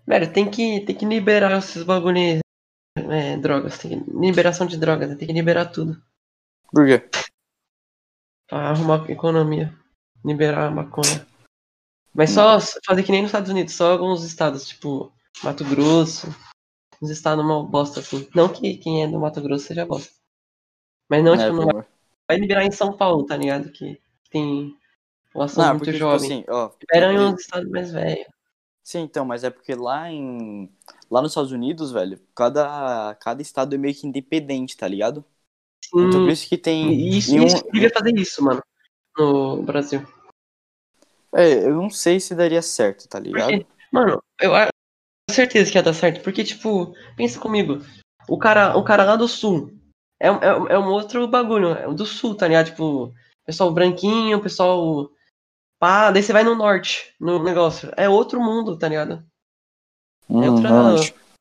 Velho, 0.06 0.32
tem 0.32 0.50
que, 0.50 0.82
tem 0.82 0.96
que 0.96 1.06
liberar 1.06 1.58
esses 1.58 1.84
bagulhos. 1.84 2.40
É, 2.98 3.38
drogas. 3.38 3.78
Tem 3.78 4.04
que, 4.04 4.12
liberação 4.12 4.66
de 4.66 4.78
drogas, 4.78 5.16
tem 5.18 5.28
que 5.28 5.34
liberar 5.34 5.66
tudo. 5.66 6.02
Por 6.72 6.86
quê? 6.86 7.10
Pra 8.48 8.70
arrumar 8.70 9.10
economia. 9.10 9.74
Liberar 10.26 10.68
a 10.68 10.72
maconha. 10.72 11.26
Mas 12.14 12.32
só 12.32 12.60
fazer 12.86 13.04
que 13.04 13.12
nem 13.12 13.22
nos 13.22 13.30
Estados 13.30 13.52
Unidos, 13.52 13.76
só 13.76 13.92
alguns 13.92 14.24
estados, 14.24 14.68
tipo, 14.68 15.14
Mato 15.44 15.64
Grosso. 15.64 16.28
Uns 17.02 17.12
estados 17.12 17.46
uma 17.46 17.64
bosta 17.64 18.00
assim. 18.00 18.28
Não 18.34 18.50
que 18.52 18.78
quem 18.78 19.04
é 19.04 19.08
do 19.08 19.20
Mato 19.20 19.40
Grosso 19.42 19.68
seja 19.68 19.86
bosta. 19.86 20.12
Mas 21.08 21.24
não, 21.24 21.36
é, 21.36 21.38
tipo, 21.38 21.54
não 21.54 21.66
vai, 21.66 21.86
vai 22.28 22.38
liberar 22.38 22.66
em 22.66 22.72
São 22.72 22.98
Paulo, 22.98 23.26
tá 23.26 23.38
ligado? 23.38 23.72
Que, 23.72 24.02
que 24.32 24.76
tem 25.38 25.56
população 25.56 25.64
não, 25.64 25.72
muito 25.72 25.84
porque, 25.86 25.98
jovem. 25.98 26.42
Tipo 26.42 26.52
assim, 26.52 26.66
ó, 26.66 26.72
Liberam 26.82 27.14
em 27.14 27.34
uns 27.34 27.42
estados 27.42 27.70
mais 27.70 27.92
velhos. 27.92 28.26
Sim, 28.84 29.00
então, 29.02 29.26
mas 29.26 29.44
é 29.44 29.50
porque 29.50 29.76
lá 29.76 30.10
em. 30.10 30.70
Lá 31.12 31.22
nos 31.22 31.32
Estados 31.32 31.52
Unidos, 31.52 31.92
velho, 31.92 32.20
cada, 32.34 33.16
cada 33.16 33.42
estado 33.42 33.76
é 33.76 33.78
meio 33.78 33.94
que 33.94 34.08
independente, 34.08 34.78
tá 34.78 34.88
ligado? 34.88 35.24
Sim. 35.84 36.08
Então 36.08 36.22
por 36.22 36.30
isso 36.30 36.48
que 36.48 36.58
tem. 36.58 37.10
Isso, 37.10 37.36
um... 37.36 37.44
isso 37.46 37.64
devia 37.72 37.90
fazer 37.90 38.16
isso, 38.16 38.44
mano. 38.44 38.62
No 39.18 39.64
Brasil. 39.64 40.06
É, 41.36 41.66
eu 41.66 41.76
não 41.76 41.90
sei 41.90 42.20
se 42.20 42.34
daria 42.34 42.62
certo, 42.62 43.08
tá 43.08 43.20
ligado? 43.20 43.50
Porque, 43.50 43.66
mano, 43.92 44.24
eu, 44.40 44.52
certeza 45.30 45.72
que 45.72 45.78
ia 45.78 45.84
dar 45.84 45.94
certo, 45.94 46.24
porque, 46.24 46.44
tipo, 46.44 46.94
pensa 47.16 47.40
comigo, 47.40 47.82
o 48.30 48.38
cara, 48.38 48.78
o 48.78 48.84
cara 48.84 49.04
lá 49.04 49.16
do 49.16 49.28
sul 49.28 49.72
é, 50.20 50.28
é, 50.28 50.48
é 50.70 50.80
um 50.80 50.88
outro 50.88 51.28
bagulho, 51.28 51.72
é 51.72 51.94
do 51.94 52.06
sul, 52.06 52.36
tá 52.36 52.48
ligado? 52.48 52.68
Tipo, 52.68 53.14
pessoal 53.46 53.72
branquinho, 53.74 54.42
pessoal 54.42 55.12
pá, 55.80 56.12
daí 56.12 56.24
você 56.24 56.34
vai 56.34 56.44
no 56.44 56.56
norte, 56.56 57.14
no 57.20 57.42
negócio, 57.44 57.92
é 57.96 58.08
outro 58.10 58.42
mundo, 58.42 58.78
tá 58.78 58.88
ligado? 58.88 59.26
É 60.30 60.34
hum, 60.34 60.56
outra, 60.56 60.74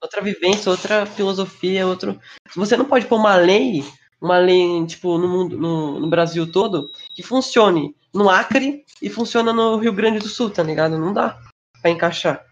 outra 0.00 0.22
vivência, 0.22 0.70
outra 0.70 1.06
filosofia, 1.06 1.86
outro. 1.86 2.20
Você 2.54 2.76
não 2.76 2.84
pode 2.84 3.06
pôr 3.06 3.16
uma 3.16 3.36
lei, 3.36 3.82
uma 4.20 4.38
lei, 4.38 4.86
tipo, 4.86 5.18
no 5.18 5.28
mundo, 5.28 5.58
no, 5.58 6.00
no 6.00 6.08
Brasil 6.08 6.50
todo, 6.50 6.90
que 7.14 7.22
funcione 7.22 7.96
no 8.14 8.30
Acre 8.30 8.84
e 9.02 9.10
funciona 9.10 9.52
no 9.52 9.76
Rio 9.76 9.92
Grande 9.92 10.18
do 10.18 10.28
Sul, 10.28 10.50
tá 10.50 10.62
ligado? 10.62 10.98
Não 10.98 11.12
dá 11.12 11.40
pra 11.80 11.90
encaixar. 11.90 12.44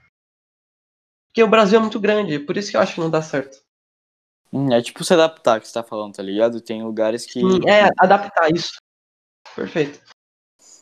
Porque 1.29 1.43
o 1.43 1.49
Brasil 1.49 1.79
é 1.79 1.83
muito 1.83 1.99
grande, 1.99 2.39
por 2.39 2.57
isso 2.57 2.71
que 2.71 2.77
eu 2.77 2.81
acho 2.81 2.95
que 2.95 3.01
não 3.01 3.11
dá 3.11 3.23
certo. 3.23 3.59
Hum, 4.53 4.73
É 4.73 4.81
tipo 4.81 5.03
se 5.03 5.13
adaptar 5.13 5.61
que 5.61 5.67
você 5.67 5.75
tá 5.75 5.83
falando, 5.83 6.15
tá 6.15 6.23
ligado? 6.23 6.61
Tem 6.61 6.83
lugares 6.83 7.27
que. 7.27 7.41
Sim, 7.41 7.69
é, 7.69 7.89
adaptar 7.99 8.53
isso. 8.53 8.75
Perfeito. 9.55 10.01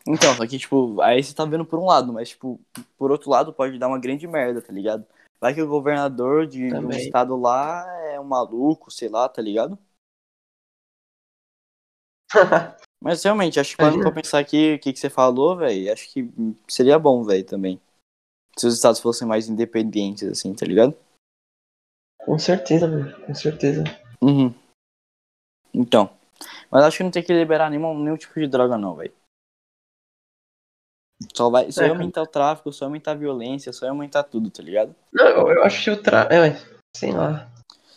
Então, 0.07 0.35
só 0.35 0.47
que, 0.47 0.59
tipo, 0.59 1.01
aí 1.01 1.23
você 1.23 1.35
tá 1.35 1.45
vendo 1.45 1.65
por 1.65 1.79
um 1.79 1.87
lado, 1.87 2.13
mas, 2.13 2.31
tipo, 2.31 2.61
por 2.99 3.11
outro 3.11 3.31
lado 3.31 3.53
pode 3.53 3.79
dar 3.79 3.89
uma 3.89 4.01
grande 4.01 4.27
merda, 4.27 4.61
tá 4.61 4.73
ligado? 4.73 5.07
Vai 5.41 5.55
que 5.55 5.63
o 5.63 5.69
governador 5.69 6.47
de 6.47 6.73
um 6.75 6.91
estado 6.91 7.37
lá 7.37 7.85
é 8.07 8.21
um 8.21 8.25
maluco, 8.25 8.91
sei 8.91 9.09
lá, 9.09 9.29
tá 9.29 9.43
ligado? 9.43 9.79
Mas 13.03 13.25
realmente, 13.25 13.59
acho 13.59 13.73
que 13.73 13.77
parando 13.77 14.01
pra 14.01 14.13
pensar 14.13 14.39
aqui 14.39 14.75
o 14.75 14.79
que, 14.79 14.93
que 14.93 14.99
você 14.99 15.11
falou, 15.11 15.57
velho, 15.57 15.93
acho 15.93 16.09
que 16.09 16.31
seria 16.69 16.97
bom, 17.01 17.25
velho, 17.25 17.45
também. 17.45 17.81
Se 18.57 18.65
os 18.65 18.75
estados 18.75 19.01
fossem 19.01 19.27
mais 19.27 19.49
independentes, 19.49 20.29
assim, 20.29 20.55
tá 20.55 20.65
ligado? 20.65 20.97
com 22.25 22.39
certeza, 22.39 22.87
mano. 22.87 23.27
Com 23.27 23.35
certeza. 23.35 23.83
Uhum. 24.21 24.55
Então. 25.75 26.11
Mas 26.71 26.85
acho 26.85 26.99
que 26.99 27.03
não 27.03 27.11
tem 27.11 27.23
que 27.23 27.33
liberar 27.33 27.69
nenhum, 27.69 27.99
nenhum 27.99 28.17
tipo 28.17 28.39
de 28.39 28.47
droga, 28.47 28.79
não, 28.79 28.95
velho. 28.95 29.13
Só 31.35 31.51
vai, 31.51 31.71
só 31.71 31.83
É, 31.83 31.87
ia 31.87 31.93
aumentar 31.93 32.23
o 32.23 32.27
tráfico, 32.27 32.73
só 32.73 32.85
ia 32.85 32.89
aumentar 32.89 33.13
a 33.13 33.17
violência, 33.17 33.73
só 33.73 33.87
ia 33.87 33.91
aumentar 33.91 34.23
tudo, 34.25 34.51
tá 34.51 34.63
ligado? 34.63 34.95
Não, 35.13 35.51
eu, 35.51 35.63
acho 35.63 35.85
que 35.85 35.91
o 35.91 36.03
tra... 36.03 36.29
É, 36.33 36.57
sei 36.97 37.13
lá. 37.13 37.51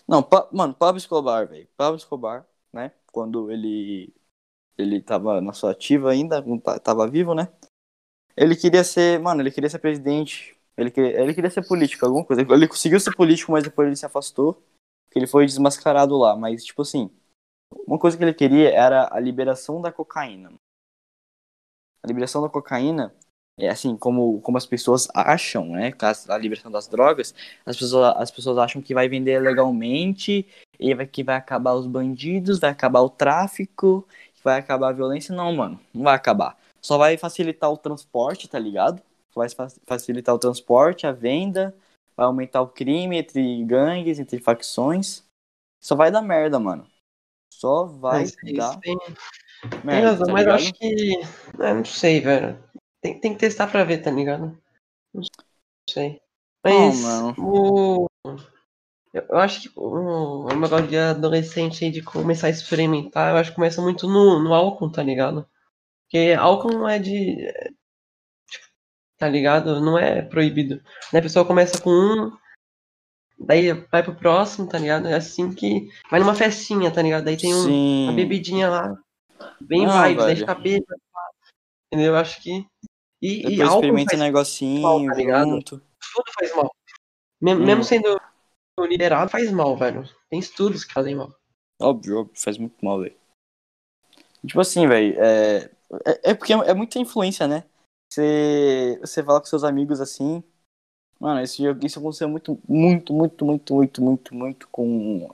Não, 0.08 0.22
Pa- 0.22 0.48
mano, 0.51 0.74
Pablo 0.74 0.98
Escobar, 0.98 1.48
velho. 1.48 1.67
Pablo 1.75 1.98
Escobar, 1.98 2.46
né? 2.72 2.91
Quando 3.12 3.51
ele 3.51 4.13
ele 4.77 5.01
tava 5.01 5.39
na 5.39 5.53
sua 5.53 5.72
ativa 5.72 6.12
ainda, 6.12 6.44
ta- 6.62 6.79
tava 6.79 7.08
vivo, 7.08 7.34
né? 7.34 7.48
Ele 8.36 8.55
queria 8.55 8.84
ser, 8.84 9.20
mano, 9.20 9.41
ele 9.41 9.51
queria 9.51 9.70
ser 9.70 9.79
presidente. 9.79 10.55
Ele 10.77 10.91
queria, 10.91 11.22
ele 11.22 11.34
queria 11.34 11.50
ser 11.50 11.65
político, 11.65 12.05
alguma 12.05 12.25
coisa. 12.25 12.41
Ele 12.41 12.67
conseguiu 12.67 13.00
ser 13.00 13.15
político, 13.15 13.51
mas 13.53 13.63
depois 13.63 13.88
ele 13.88 13.96
se 13.96 14.05
afastou. 14.05 14.62
Ele 15.15 15.25
foi 15.25 15.46
desmascarado 15.46 16.17
lá. 16.17 16.36
Mas, 16.36 16.65
tipo 16.65 16.82
assim, 16.82 17.10
uma 17.88 17.98
coisa 17.98 18.17
que 18.17 18.24
ele 18.24 18.34
queria 18.34 18.70
era 18.70 19.08
a 19.10 19.20
liberação 19.20 19.82
da 19.82 19.91
cocaína. 19.91 20.51
A 22.05 22.07
liberação 22.07 22.39
da 22.43 22.50
cocaína 22.50 23.12
é 23.57 23.67
assim, 23.67 23.97
como, 23.97 24.39
como 24.41 24.59
as 24.59 24.65
pessoas 24.67 25.07
acham, 25.12 25.69
né? 25.69 25.91
A, 26.29 26.38
liberação 26.38 26.69
das 26.69 26.88
drogas, 26.88 27.33
as 27.65 27.75
pessoas, 27.75 28.15
as 28.17 28.29
pessoas 28.29 28.59
acham 28.59 28.79
que 28.79 28.93
vai 28.93 29.09
vender 29.09 29.39
legalmente 29.39 30.45
e 30.79 30.93
vai, 30.93 31.07
que 31.07 31.24
vai 31.24 31.35
acabar 31.35 31.74
os 31.74 31.88
bandidos, 31.88 32.59
vai 32.59 32.69
acabar 32.69 33.01
o 33.01 33.09
tráfico, 33.09 34.07
vai 34.43 34.59
acabar 34.59 34.89
a 34.89 34.91
violência. 34.91 35.33
Não, 35.33 35.51
mano, 35.51 35.79
não 35.91 36.03
vai 36.03 36.13
acabar. 36.13 36.55
Só 36.79 36.95
vai 37.00 37.17
facilitar 37.17 37.71
o 37.71 37.77
transporte, 37.77 38.47
tá 38.47 38.59
ligado? 38.59 39.01
Só 39.33 39.39
vai 39.39 39.50
fa- 39.50 39.71
facilitar 39.88 40.35
o 40.35 40.39
transporte, 40.39 41.07
a 41.07 41.12
venda, 41.12 41.75
vai 42.15 42.27
aumentar 42.27 42.62
o 42.62 42.67
crime 42.67 43.17
entre 43.17 43.63
gangues, 43.63 44.19
entre 44.19 44.38
facções. 44.39 45.24
Só 45.81 45.95
vai 45.95 46.12
dar 46.12 46.21
merda, 46.21 46.59
mano. 46.59 46.85
Só 47.51 47.85
vai 47.85 48.21
Mas 48.21 48.38
isso 48.43 48.55
dar 48.57 48.79
merda. 48.85 49.19
Tem 49.69 50.01
razão, 50.01 50.27
tá 50.27 50.34
mas 50.34 50.45
eu 50.45 50.53
acho 50.53 50.74
que. 50.74 51.19
É, 51.60 51.74
não 51.74 51.86
sei, 51.86 52.19
velho. 52.19 52.63
Tem, 53.01 53.19
tem 53.19 53.34
que 53.34 53.39
testar 53.39 53.67
pra 53.67 53.84
ver, 53.84 54.00
tá 54.00 54.12
ligado? 54.12 54.57
Não 55.13 55.24
sei. 55.89 56.19
Mas 56.63 57.01
mano. 57.01 57.36
o. 57.38 58.07
Eu, 59.13 59.38
acho 59.38 59.62
que 59.62 59.79
o, 59.79 60.45
o 60.45 60.55
negócio 60.55 60.88
de 60.88 60.98
adolescente 60.98 61.86
aí 61.86 61.91
de 61.91 62.01
começar 62.01 62.48
a 62.48 62.50
experimentar, 62.50 63.31
eu 63.31 63.38
acho 63.38 63.51
que 63.51 63.55
começa 63.55 63.81
muito 63.81 64.07
no, 64.07 64.43
no 64.43 64.53
álcool, 64.53 64.91
tá 64.91 65.01
ligado? 65.01 65.48
Porque 66.03 66.36
álcool 66.38 66.74
não 66.74 66.89
é 66.89 67.00
de. 67.00 67.36
tipo, 68.50 68.65
Tá 69.17 69.29
ligado? 69.29 69.79
Não 69.79 69.98
é 69.98 70.22
proibido. 70.22 70.81
Né? 71.13 71.19
A 71.19 71.22
pessoa 71.22 71.45
começa 71.45 71.79
com 71.79 71.89
um, 71.91 72.31
daí 73.39 73.72
vai 73.91 74.03
pro 74.03 74.15
próximo, 74.15 74.67
tá 74.67 74.77
ligado? 74.77 75.07
É 75.07 75.13
assim 75.13 75.53
que. 75.53 75.88
Vai 76.10 76.19
numa 76.19 76.36
festinha, 76.36 76.91
tá 76.91 77.01
ligado? 77.01 77.25
Daí 77.25 77.38
tem 77.38 77.53
um, 77.53 78.05
uma 78.05 78.13
bebidinha 78.13 78.69
lá. 78.69 78.98
Bem 79.62 79.86
Não, 79.86 80.04
vibes, 80.04 80.18
daí 80.25 80.36
velho. 80.36 80.40
fica 80.40 80.56
bêbado. 80.56 81.02
Entendeu? 81.88 82.14
Eu 82.14 82.18
acho 82.20 82.42
que. 82.42 82.66
E, 83.22 83.48
e 83.48 83.56
Depois 83.56 83.72
experimenta 83.72 84.12
faz 84.12 84.22
um 84.22 84.24
negocinho 84.24 84.82
mal, 84.82 85.06
tá 85.06 85.14
ligado? 85.14 85.50
junto. 85.50 85.78
tudo 86.14 86.32
faz 86.38 86.56
mal. 86.56 86.72
Me- 87.42 87.54
Hum. 87.54 87.66
Mesmo 87.66 87.84
sendo 87.84 88.20
liberado, 88.80 89.32
faz 89.32 89.52
mal, 89.52 89.75
velho. 89.78 90.04
Tem 90.30 90.40
estudos 90.40 90.84
que 90.84 90.94
fazem 90.94 91.16
mal. 91.16 91.34
Óbvio, 91.82 92.20
óbvio, 92.20 92.34
faz 92.42 92.58
muito 92.58 92.84
mal, 92.84 93.00
velho. 93.02 93.16
Tipo 94.46 94.60
assim, 94.60 94.88
velho, 94.88 95.16
é, 95.20 95.58
é, 96.06 96.32
é 96.32 96.34
porque 96.34 96.54
é 96.54 96.74
muita 96.74 97.00
influência, 97.00 97.48
né? 97.48 97.64
Você, 98.12 98.98
você 99.02 99.24
fala 99.24 99.40
com 99.40 99.48
seus 99.48 99.64
amigos 99.64 100.00
assim. 100.00 100.44
Mano, 101.20 101.42
isso, 101.42 101.64
isso 101.84 102.00
aconteceu 102.00 102.30
muito, 102.30 102.60
muito, 102.68 103.14
muito, 103.14 103.46
muito, 103.46 103.74
muito, 103.74 104.04
muito, 104.04 104.36
muito 104.36 104.68
com. 104.70 105.34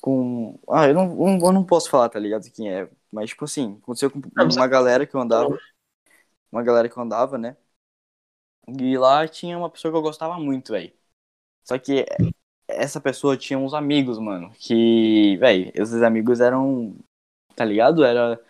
Com. 0.00 0.58
Ah, 0.68 0.86
eu 0.86 0.94
não- 0.94 1.38
eu 1.46 1.52
não 1.52 1.64
posso 1.64 1.88
falar, 1.90 2.08
tá 2.08 2.18
ligado? 2.18 2.50
Quem 2.50 2.72
é. 2.72 2.88
Mas, 3.12 3.30
tipo 3.30 3.44
assim, 3.44 3.78
aconteceu 3.82 4.10
com 4.10 4.20
uma 4.36 4.66
galera 4.66 5.06
que 5.06 5.14
eu 5.14 5.20
andava. 5.20 5.58
Uma 6.50 6.62
galera 6.62 6.88
que 6.88 6.96
eu 6.96 7.02
andava, 7.02 7.36
né? 7.36 7.56
E 8.68 8.96
lá 8.96 9.26
tinha 9.26 9.58
uma 9.58 9.70
pessoa 9.70 9.90
que 9.90 9.98
eu 9.98 10.02
gostava 10.02 10.38
muito, 10.38 10.72
velho. 10.72 10.92
Só 11.64 11.78
que 11.78 12.06
essa 12.68 13.00
pessoa 13.00 13.36
tinha 13.36 13.58
uns 13.58 13.74
amigos, 13.74 14.18
mano. 14.18 14.50
Que, 14.54 15.36
velho, 15.38 15.72
esses 15.74 16.02
amigos 16.02 16.40
eram. 16.40 16.96
Tá 17.56 17.64
ligado? 17.64 18.04
Era 18.04 18.40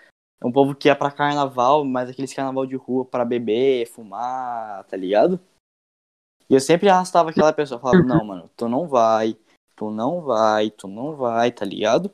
um 0.42 0.52
povo 0.52 0.74
que 0.74 0.88
ia 0.88 0.96
pra 0.96 1.10
carnaval, 1.10 1.84
mas 1.84 2.08
aqueles 2.08 2.32
carnaval 2.32 2.66
de 2.66 2.76
rua 2.76 3.04
pra 3.04 3.24
beber, 3.24 3.86
fumar, 3.86 4.84
tá 4.84 4.96
ligado? 4.96 5.40
E 6.48 6.54
eu 6.54 6.60
sempre 6.60 6.88
arrastava 6.88 7.30
aquela 7.30 7.52
pessoa. 7.52 7.80
Falava, 7.80 8.02
não, 8.02 8.24
mano, 8.24 8.50
tu 8.56 8.68
não 8.68 8.86
vai, 8.86 9.36
tu 9.74 9.90
não 9.90 10.20
vai, 10.20 10.70
tu 10.70 10.86
não 10.86 11.16
vai, 11.16 11.50
tá 11.50 11.64
ligado? 11.64 12.12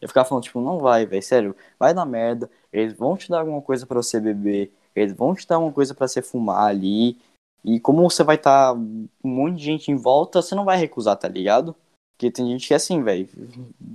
Eu 0.00 0.08
ficava 0.08 0.28
falando, 0.28 0.44
tipo, 0.44 0.60
não 0.60 0.78
vai, 0.78 1.06
velho, 1.06 1.22
sério, 1.22 1.56
vai 1.78 1.92
dar 1.92 2.04
merda. 2.04 2.50
Eles 2.72 2.92
vão 2.92 3.16
te 3.16 3.28
dar 3.28 3.40
alguma 3.40 3.62
coisa 3.62 3.86
pra 3.86 4.02
você 4.02 4.20
beber, 4.20 4.72
eles 4.94 5.12
vão 5.12 5.34
te 5.34 5.46
dar 5.46 5.56
alguma 5.56 5.72
coisa 5.72 5.94
pra 5.94 6.06
você 6.06 6.22
fumar 6.22 6.68
ali. 6.68 7.16
E 7.64 7.80
como 7.80 8.08
você 8.08 8.22
vai 8.22 8.36
estar 8.36 8.72
um 8.74 9.08
monte 9.22 9.56
de 9.56 9.64
gente 9.64 9.90
em 9.90 9.96
volta, 9.96 10.40
você 10.40 10.54
não 10.54 10.64
vai 10.64 10.76
recusar, 10.76 11.16
tá 11.16 11.28
ligado? 11.28 11.74
Porque 12.16 12.30
tem 12.30 12.46
gente 12.46 12.66
que 12.66 12.74
é 12.74 12.76
assim, 12.76 13.02
velho. 13.02 13.28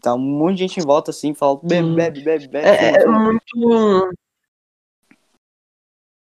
Tá 0.01 0.13
um 0.15 0.19
monte 0.19 0.55
de 0.55 0.60
gente 0.60 0.79
em 0.79 0.83
volta 0.83 1.12
assim, 1.12 1.33
fala, 1.33 1.60
bebe, 1.62 1.93
bebe, 1.93 2.22
bebe, 2.22 2.48
bebe. 2.48 2.67
É, 2.67 3.03
é 3.03 3.05
muito. 3.05 4.13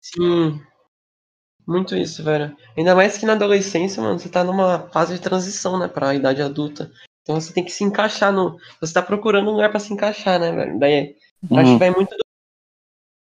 Sim. 0.01 0.61
Muito 1.67 1.95
isso, 1.95 2.25
velho. 2.25 2.57
Ainda 2.77 2.95
mais 2.95 3.17
que 3.17 3.27
na 3.27 3.35
adolescência, 3.35 4.03
mano, 4.03 4.19
você 4.19 4.29
tá 4.29 4.43
numa 4.43 4.89
fase 4.91 5.15
de 5.15 5.21
transição, 5.21 5.79
né, 5.79 5.87
pra 5.87 6.15
idade 6.15 6.43
adulta. 6.43 6.91
Então 7.23 7.41
você 7.41 7.53
tem 7.53 7.65
que 7.65 7.71
se 7.71 7.85
encaixar 7.85 8.33
no. 8.33 8.57
Você 8.81 8.93
tá 8.93 9.03
procurando 9.03 9.49
um 9.49 9.53
lugar 9.53 9.71
pra 9.71 9.79
se 9.81 9.93
encaixar, 9.93 10.41
né, 10.41 10.53
velho? 10.53 10.79
Daí 10.79 11.17
eu 11.51 11.57
acho 11.57 11.67
que 11.67 11.73
Uhum. 11.73 11.79
vai 11.79 11.91
muito 11.91 12.15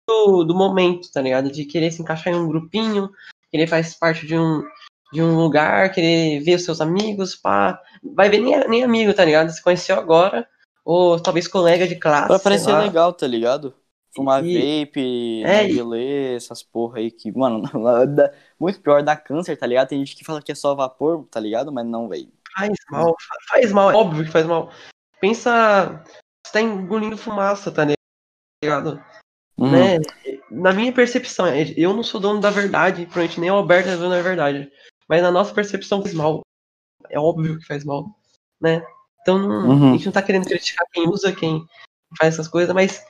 do, 0.08 0.44
do 0.44 0.56
momento, 0.56 1.12
tá 1.12 1.22
ligado? 1.22 1.52
De 1.52 1.66
querer 1.66 1.92
se 1.92 2.02
encaixar 2.02 2.34
em 2.34 2.38
um 2.38 2.48
grupinho, 2.48 3.10
querer 3.52 3.68
fazer 3.68 3.96
parte 4.00 4.26
de 4.26 4.38
um, 4.38 4.64
de 5.12 5.22
um 5.22 5.36
lugar, 5.36 5.92
querer 5.92 6.40
ver 6.42 6.56
os 6.56 6.64
seus 6.64 6.80
amigos, 6.80 7.36
pá. 7.36 7.82
Vai 8.16 8.30
ver 8.30 8.40
nem, 8.40 8.68
nem 8.70 8.84
amigo, 8.84 9.14
tá 9.14 9.26
ligado? 9.26 9.50
Você 9.52 9.62
conheceu 9.62 9.98
agora, 9.98 10.48
ou 10.86 11.20
talvez 11.20 11.48
colega 11.48 11.88
de 11.88 11.96
classe. 11.96 12.28
Pra 12.28 12.40
parecer 12.40 12.74
legal, 12.78 13.12
tá 13.14 13.28
ligado? 13.28 13.74
Fumar 14.16 14.44
E- 14.44 14.86
vape, 14.86 15.44
É, 15.44 15.44
e- 15.44 15.76
narguilé, 15.76 16.36
essas 16.36 16.64
porra 16.64 17.00
aí 17.00 17.12
que, 17.12 17.32
mano, 17.32 17.62
muito 18.60 18.80
pior 18.82 19.04
dá 19.04 19.16
câncer, 19.16 19.58
tá 19.58 19.68
ligado? 19.68 19.90
Tem 19.90 20.00
gente 20.00 20.16
que 20.16 20.24
fala 20.24 20.42
que 20.42 20.52
é 20.52 20.56
só 20.56 20.74
vapor, 20.74 21.26
tá 21.30 21.40
ligado? 21.40 21.72
Mas 21.72 21.86
não, 21.86 22.08
velho. 22.08 22.30
Faz 22.58 22.72
mal, 22.90 23.16
fa- 23.20 23.36
faz 23.50 23.72
mal, 23.72 23.92
é 23.92 23.96
óbvio 23.96 24.26
que 24.26 24.32
faz 24.32 24.46
mal. 24.46 24.72
Pensa, 25.22 26.04
você 26.46 26.54
tá 26.54 26.62
engolindo 26.62 27.18
fumaça, 27.18 27.72
tá 27.72 27.84
ligado? 28.64 29.04
Uhum. 29.58 29.72
Né? 29.72 29.98
Na 30.50 30.72
minha 30.74 30.92
percepção, 30.94 31.48
eu 31.76 31.94
não 31.94 32.04
sou 32.04 32.20
dono 32.22 32.40
da 32.40 32.50
verdade, 32.50 33.06
provavelmente 33.06 33.40
nem 33.40 33.52
o 33.52 33.56
Alberto 33.56 33.90
é 33.90 33.96
dono 33.96 34.10
da 34.10 34.22
verdade. 34.22 34.72
Mas 35.08 35.22
na 35.22 35.32
nossa 35.32 35.54
percepção 35.54 36.02
faz 36.02 36.14
mal. 36.14 36.42
É 37.10 37.20
óbvio 37.20 37.58
que 37.60 37.66
faz 37.66 37.84
mal, 37.84 38.06
né? 38.60 38.84
Então 39.22 39.38
não- 39.38 39.70
Uhum. 39.70 39.90
a 39.90 39.92
gente 39.94 40.06
não 40.06 40.12
tá 40.14 40.22
querendo 40.22 40.46
criticar 40.48 40.86
quem 40.92 41.08
usa, 41.08 41.32
quem 41.34 41.66
faz 42.18 42.34
essas 42.34 42.48
coisas, 42.48 42.74
mas 42.74 43.06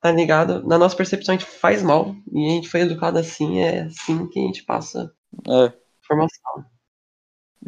tá 0.00 0.12
ligado? 0.12 0.66
Na 0.66 0.78
nossa 0.78 0.96
percepção 0.96 1.34
a 1.34 1.38
gente 1.38 1.48
faz 1.50 1.82
mal. 1.82 2.14
E 2.32 2.46
a 2.46 2.50
gente 2.50 2.68
foi 2.68 2.80
educado 2.80 3.18
assim, 3.18 3.60
é 3.60 3.82
assim 3.82 4.26
que 4.28 4.38
a 4.38 4.42
gente 4.42 4.64
passa 4.64 5.12
É. 5.48 5.72
informação. 6.04 6.64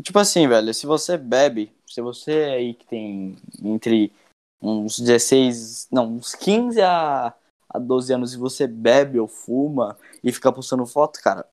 Tipo 0.03 0.19
assim, 0.21 0.47
velho, 0.47 0.73
se 0.73 0.87
você 0.87 1.17
bebe, 1.17 1.73
se 1.87 2.01
você 2.01 2.33
aí 2.33 2.75
que 2.75 2.87
tem 2.87 3.37
entre 3.63 4.13
uns 4.61 4.99
16, 4.99 5.89
não, 5.91 6.07
uns 6.17 6.35
15 6.35 6.81
a, 6.81 7.35
a 7.69 7.79
12 7.79 8.13
anos 8.13 8.35
e 8.35 8.39
você 8.39 8.67
bebe 8.67 9.19
ou 9.19 9.27
fuma 9.27 9.99
e 10.23 10.33
fica 10.33 10.53
postando 10.53 10.87
foto, 10.87 11.21
cara, 11.21 11.47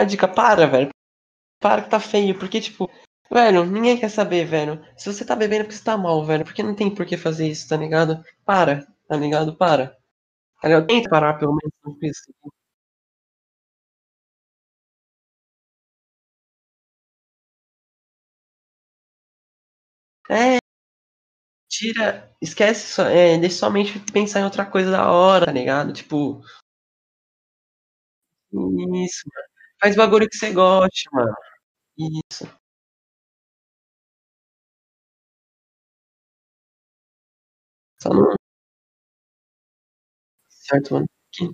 A 0.00 0.04
dica, 0.04 0.28
para, 0.28 0.66
velho. 0.66 0.90
para 1.60 1.82
que 1.82 1.90
tá 1.90 2.00
feio, 2.00 2.38
porque, 2.38 2.60
tipo, 2.60 2.90
velho, 3.32 3.64
ninguém 3.66 3.98
quer 3.98 4.10
saber, 4.10 4.46
velho. 4.46 4.84
Se 4.96 5.12
você 5.12 5.24
tá 5.26 5.36
bebendo 5.36 5.62
é 5.62 5.64
porque 5.64 5.76
você 5.78 5.84
tá 5.84 5.96
mal, 5.98 6.24
velho, 6.24 6.44
porque 6.44 6.62
não 6.62 6.74
tem 6.76 6.94
por 6.94 7.06
que 7.06 7.16
fazer 7.18 7.48
isso, 7.48 7.68
tá 7.68 7.76
ligado? 7.76 8.22
Para, 8.46 8.86
tá 9.08 9.16
ligado? 9.16 9.56
Para. 9.56 9.96
Tá 10.62 10.68
ligado? 10.68 10.86
Tenta 10.88 11.10
parar, 11.10 11.34
pelo 11.38 11.54
menos, 11.56 11.98
isso. 12.02 12.32
É, 20.28 20.58
tira, 21.68 22.30
esquece, 22.40 23.00
é, 23.02 23.38
deixa 23.38 23.56
somente 23.58 23.98
pensar 24.12 24.40
em 24.40 24.44
outra 24.44 24.64
coisa 24.66 24.90
da 24.90 25.10
hora, 25.10 25.46
tá 25.46 25.52
ligado? 25.52 25.92
Tipo, 25.92 26.40
isso, 29.04 29.22
mano. 29.34 29.55
Faz 29.80 29.96
bagulho 29.96 30.28
que 30.28 30.36
você 30.36 30.52
goste, 30.52 31.04
mano. 31.12 31.34
Isso. 32.32 32.48
Só 38.02 38.08
não. 38.14 38.36
Certo, 40.48 40.94
mano. 40.94 41.06
Que- 41.32 41.50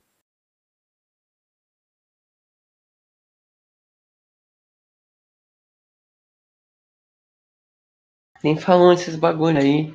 Nem 8.44 8.56
falando 8.56 8.92
esses 9.00 9.16
bagulho 9.16 9.58
aí. 9.58 9.92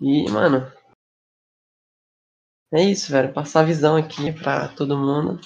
E, 0.00 0.28
mano, 0.30 0.70
é 2.72 2.82
isso, 2.82 3.12
velho. 3.12 3.32
Passar 3.32 3.60
a 3.60 3.64
visão 3.64 3.94
aqui 3.96 4.32
pra 4.32 4.66
todo 4.68 4.98
mundo. 4.98 5.40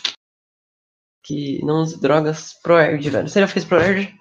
Que 1.24 1.60
não 1.64 1.82
use 1.82 2.00
drogas 2.00 2.52
pro 2.62 2.78
Erd, 2.78 3.10
velho. 3.10 3.28
Você 3.28 3.40
já 3.40 3.48
fez 3.48 3.64
pro 3.64 3.80
Erd? 3.80 4.14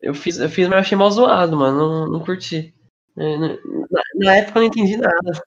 Eu 0.00 0.14
fiz, 0.14 0.38
eu 0.38 0.48
fiz, 0.48 0.66
mas 0.68 0.74
eu 0.76 0.80
achei 0.80 0.98
mal 0.98 1.10
zoado, 1.10 1.56
mano. 1.56 1.78
Não, 1.78 2.12
não 2.12 2.24
curti. 2.24 2.74
É, 3.16 3.36
na, 3.38 3.48
na 4.16 4.36
época 4.36 4.58
eu 4.58 4.62
não 4.62 4.68
entendi 4.68 4.96
nada. 4.96 5.42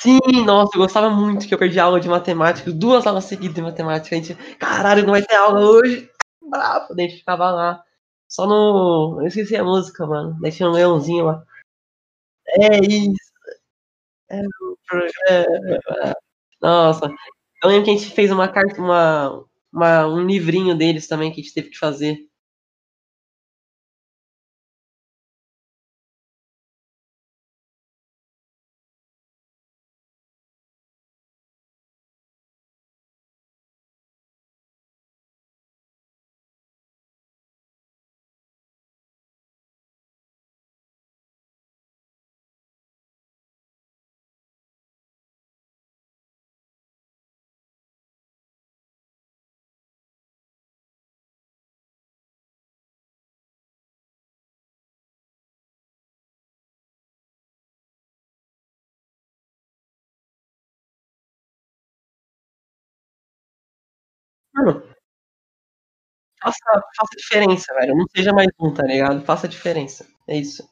Sim, 0.00 0.18
nossa, 0.44 0.76
eu 0.76 0.80
gostava 0.80 1.08
muito 1.10 1.46
que 1.46 1.54
eu 1.54 1.58
perdi 1.58 1.78
aula 1.78 2.00
de 2.00 2.08
matemática, 2.08 2.72
duas 2.72 3.06
aulas 3.06 3.24
seguidas 3.24 3.54
de 3.54 3.62
matemática. 3.62 4.16
A 4.16 4.18
gente, 4.18 4.34
caralho, 4.56 5.04
não 5.04 5.12
vai 5.12 5.22
ter 5.22 5.36
aula 5.36 5.60
hoje. 5.60 6.10
Bravo, 6.42 6.94
daí 6.94 7.06
a 7.06 7.08
gente 7.08 7.20
ficava 7.20 7.50
lá. 7.50 7.84
Só 8.28 8.46
no. 8.46 9.18
Eu 9.20 9.26
esqueci 9.28 9.54
a 9.56 9.62
música, 9.64 10.06
mano. 10.06 10.36
Daí 10.40 10.50
tinha 10.52 10.68
um 10.68 10.72
leãozinho 10.72 11.24
lá. 11.26 11.44
É 12.48 12.78
isso. 12.84 13.21
É, 14.32 14.38
é, 15.30 15.42
é. 16.10 16.14
Nossa, 16.62 17.06
eu 17.62 17.68
lembro 17.70 17.84
que 17.86 17.90
a 17.90 17.94
gente 17.96 18.10
fez 18.14 18.30
uma 18.32 18.48
carta, 18.48 18.80
uma, 18.80 19.44
uma, 19.72 20.06
um 20.08 20.26
livrinho 20.26 20.76
deles 20.76 21.08
também 21.08 21.32
que 21.32 21.40
a 21.40 21.44
gente 21.44 21.54
teve 21.54 21.70
que 21.70 21.78
fazer. 21.78 22.18
Mano, 64.62 64.82
faça, 66.42 66.58
faça 66.96 67.16
diferença, 67.16 67.74
velho. 67.74 67.96
Não 67.96 68.06
seja 68.14 68.32
mais 68.32 68.48
um, 68.60 68.72
tá 68.72 68.82
ligado? 68.84 69.24
Faça 69.24 69.48
diferença. 69.48 70.06
É 70.28 70.36
isso. 70.36 70.68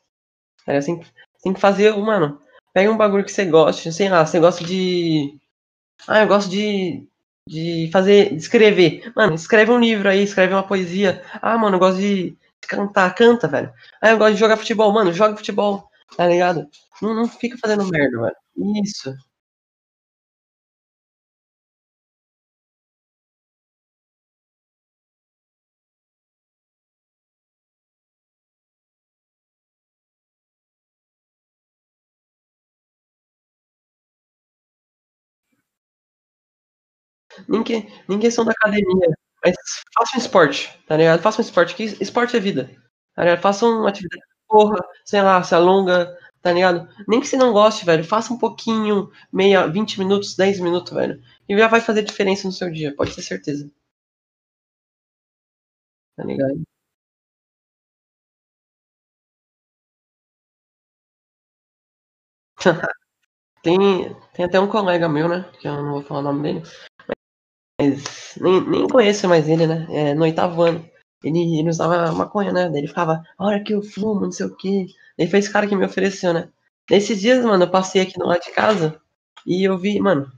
É 0.67 0.79
assim, 0.79 1.01
tem 1.43 1.55
que 1.55 1.61
fazer, 1.61 1.97
mano. 1.99 2.41
Pega 2.75 2.91
um 2.93 2.99
bagulho 2.99 3.25
que 3.25 3.33
você 3.33 3.47
goste, 3.47 3.93
sei 3.93 4.09
lá, 4.11 4.27
você 4.27 4.41
gosta 4.41 4.65
de. 4.65 5.39
Ah, 6.09 6.23
eu 6.23 6.29
gosto 6.29 6.51
de. 6.51 7.07
De 7.49 7.91
fazer. 7.93 8.31
De 8.31 8.37
escrever. 8.37 9.13
Mano, 9.17 9.35
escreve 9.35 9.73
um 9.73 9.81
livro 9.81 10.09
aí, 10.09 10.23
escreve 10.25 10.55
uma 10.55 10.67
poesia. 10.67 11.23
Ah, 11.43 11.59
mano, 11.59 11.77
eu 11.77 11.81
gosto 11.81 11.99
de 12.01 12.37
cantar, 12.63 13.15
canta, 13.15 13.49
velho. 13.49 13.73
Ah, 14.03 14.11
eu 14.13 14.19
gosto 14.19 14.35
de 14.35 14.41
jogar 14.41 14.57
futebol, 14.59 14.93
mano, 14.93 15.13
joga 15.13 15.37
futebol, 15.37 15.89
tá 16.17 16.27
ligado? 16.29 16.67
Não, 17.03 17.15
não 17.15 17.29
fica 17.29 17.59
fazendo 17.59 17.87
merda, 17.89 18.21
velho. 18.23 18.37
Isso. 18.85 19.15
Nem, 37.51 37.63
que, 37.65 37.89
nem 38.09 38.19
questão 38.21 38.45
da 38.47 38.53
academia. 38.53 39.09
Mas 39.45 39.57
faça 39.99 40.17
um 40.17 40.21
esporte, 40.21 40.71
tá 40.87 40.97
ligado? 40.97 41.23
Faça 41.23 41.41
um 41.43 41.45
esporte, 41.45 41.75
que 41.75 41.85
esporte 42.03 42.37
é 42.37 42.41
vida. 42.41 42.71
Tá 43.15 43.25
ligado? 43.25 43.41
Faça 43.43 43.67
uma 43.67 43.89
atividade. 43.91 44.23
Porra, 44.49 44.79
sei 45.05 45.23
lá, 45.23 45.43
se 45.43 45.55
alonga, 45.55 46.17
tá 46.43 46.53
ligado? 46.53 46.89
Nem 47.09 47.21
que 47.21 47.27
você 47.29 47.37
não 47.37 47.53
goste, 47.53 47.85
velho. 47.87 48.05
Faça 48.05 48.33
um 48.35 48.39
pouquinho, 48.39 49.11
meia, 49.33 49.67
20 49.69 49.99
minutos, 49.99 50.37
10 50.37 50.61
minutos, 50.61 50.93
velho. 50.95 51.21
E 51.49 51.57
já 51.59 51.69
vai 51.69 51.81
fazer 51.81 52.03
diferença 52.03 52.47
no 52.47 52.53
seu 52.53 52.71
dia, 52.73 52.95
pode 52.97 53.15
ter 53.15 53.23
certeza. 53.23 53.71
Tá 56.17 56.25
ligado? 56.25 56.63
Tem, 63.63 63.79
tem 64.35 64.45
até 64.47 64.61
um 64.61 64.69
colega 64.69 65.09
meu, 65.09 65.29
né? 65.29 65.51
Que 65.61 65.69
eu 65.69 65.75
não 65.83 65.93
vou 65.93 66.03
falar 66.03 66.21
o 66.21 66.25
nome 66.25 66.43
dele. 66.43 66.63
Mas 67.81 68.37
nem, 68.41 68.61
nem 68.69 68.89
conheço 68.89 69.29
mais 69.29 69.49
ele, 69.49 69.67
né? 69.67 69.87
É, 69.91 70.15
no 70.15 70.23
oitavo 70.23 70.63
ano. 70.63 70.85
Ele, 71.23 71.59
ele 71.59 71.69
usava 71.69 72.13
maconha, 72.13 72.53
né? 72.53 72.69
Daí 72.69 72.79
ele 72.81 72.89
ficava, 72.89 73.23
olha 73.39 73.63
que 73.63 73.75
eu 73.75 73.83
fumo, 73.83 74.21
não 74.21 74.33
sei 74.33 74.47
o 74.47 74.57
quê. 74.57 74.87
Daí 75.19 75.29
foi 75.29 75.39
esse 75.39 75.53
cara 75.53 75.67
que 75.67 75.77
me 75.77 75.85
ofereceu, 75.85 76.33
né? 76.33 76.49
Nesses 76.91 77.21
dias, 77.21 77.45
mano, 77.45 77.65
eu 77.65 77.71
passei 77.71 78.03
aqui 78.03 78.19
do 78.19 78.27
lado 78.27 78.41
de 78.43 78.53
casa 78.53 79.01
e 79.47 79.65
eu 79.69 79.79
vi, 79.79 80.01
mano. 80.01 80.31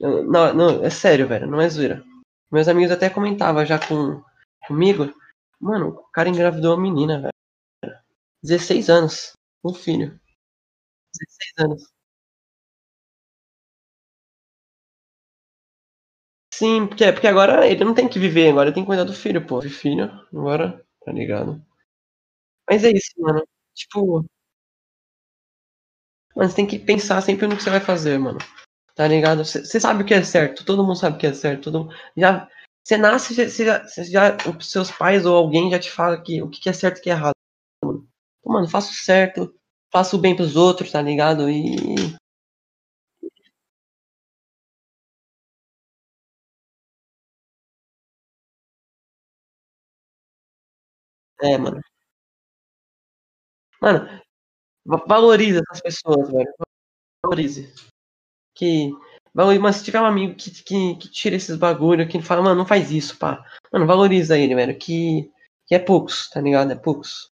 eu- 0.00 0.24
não, 0.24 0.54
não, 0.54 0.84
é 0.84 0.90
sério, 0.90 1.28
velho, 1.28 1.46
não 1.48 1.60
é 1.60 1.68
zoeira. 1.70 2.04
Meus 2.52 2.68
amigos 2.68 2.92
até 2.92 3.10
comentavam 3.10 3.64
já 3.66 3.78
com, 3.78 4.22
comigo. 4.68 5.12
Mano, 5.60 5.88
o 5.90 6.04
cara 6.12 6.28
engravidou 6.30 6.74
uma 6.76 6.82
menina, 6.82 7.20
velho. 7.20 7.32
16 8.42 8.88
anos. 8.90 9.32
Um 9.64 9.72
filho. 9.74 10.18
16 11.14 11.54
anos. 11.66 11.82
Sim, 16.58 16.86
porque, 16.88 17.12
porque 17.12 17.26
agora 17.28 17.66
ele 17.66 17.84
não 17.84 17.94
tem 17.94 18.08
que 18.08 18.18
viver, 18.18 18.48
agora 18.50 18.68
ele 18.68 18.74
tem 18.74 18.82
que 18.82 18.86
cuidar 18.88 19.04
do 19.04 19.12
filho, 19.12 19.46
pô. 19.46 19.60
Filho, 19.62 20.04
agora, 20.32 20.84
tá 21.04 21.12
ligado? 21.12 21.62
Mas 22.68 22.84
é 22.84 22.90
isso, 22.90 23.12
mano. 23.18 23.42
Tipo, 23.74 24.24
mano, 26.36 26.48
você 26.50 26.56
tem 26.56 26.66
que 26.66 26.78
pensar 26.78 27.20
sempre 27.22 27.46
no 27.46 27.56
que 27.56 27.62
você 27.62 27.70
vai 27.70 27.80
fazer, 27.80 28.18
mano. 28.18 28.38
Tá 28.94 29.08
ligado? 29.08 29.44
Você 29.44 29.80
sabe 29.80 30.04
o 30.04 30.06
que 30.06 30.14
é 30.14 30.22
certo, 30.22 30.64
todo 30.64 30.84
mundo 30.84 30.96
sabe 30.96 31.16
o 31.16 31.20
que 31.20 31.26
é 31.28 31.34
certo. 31.34 31.72
Todo, 31.72 31.90
já, 32.16 32.48
você 32.84 32.96
nasce, 32.98 33.34
você 33.34 33.66
já, 33.66 33.84
você 33.84 34.04
já, 34.04 34.36
seus 34.60 34.90
pais 34.92 35.26
ou 35.26 35.36
alguém 35.36 35.70
já 35.70 35.78
te 35.80 35.90
fala 35.90 36.20
que, 36.22 36.42
o 36.42 36.50
que 36.50 36.68
é 36.68 36.74
certo 36.74 36.98
e 36.98 37.00
o 37.00 37.02
que 37.04 37.10
é 37.10 37.14
errado. 37.14 37.34
Mano, 37.84 38.08
Então, 38.40 38.54
mano, 38.54 38.68
faça 38.68 38.90
o 38.92 38.94
certo, 38.94 39.54
faça 39.92 40.16
o 40.16 40.20
bem 40.20 40.36
pros 40.36 40.56
outros, 40.56 40.92
tá 40.92 41.02
ligado? 41.02 41.50
E. 41.50 42.16
É, 51.40 51.56
mano. 51.58 51.80
Mano, 53.80 54.08
va- 54.86 55.04
valorize 55.08 55.60
essas 55.60 55.80
pessoas, 55.82 56.30
velho. 56.30 56.52
Valorize. 57.24 57.74
Que. 58.56 58.90
valorize- 59.34 59.62
Mas 59.62 59.76
se 59.78 59.84
tiver 59.84 60.00
um 60.02 60.06
amigo 60.06 60.36
que, 60.36 60.50
que, 60.64 60.96
que 60.96 61.10
tira 61.10 61.36
esses 61.36 61.56
bagulho, 61.58 62.08
que 62.08 62.20
fala, 62.22 62.42
mano, 62.42 62.56
não 62.56 62.66
faz 62.66 62.90
isso, 62.92 63.18
pá. 63.18 63.44
Mano, 63.72 63.86
valoriza 63.86 64.38
ele, 64.38 64.54
velho. 64.54 64.78
Que, 64.78 65.30
que 65.66 65.74
é 65.74 65.78
poucos, 65.78 66.28
tá 66.30 66.40
ligado? 66.40 66.72
É 66.72 66.76
poucos. 66.76 67.30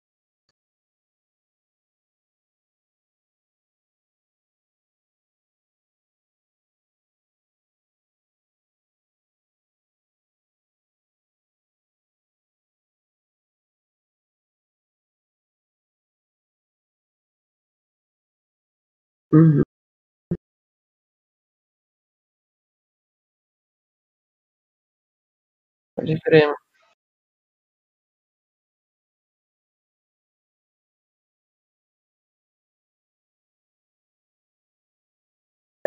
Uhum. 19.32 19.62
Pode 25.96 26.18
crer. 26.24 26.52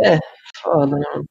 É, 0.03 0.19
foda, 0.61 0.87
mano. 0.97 1.25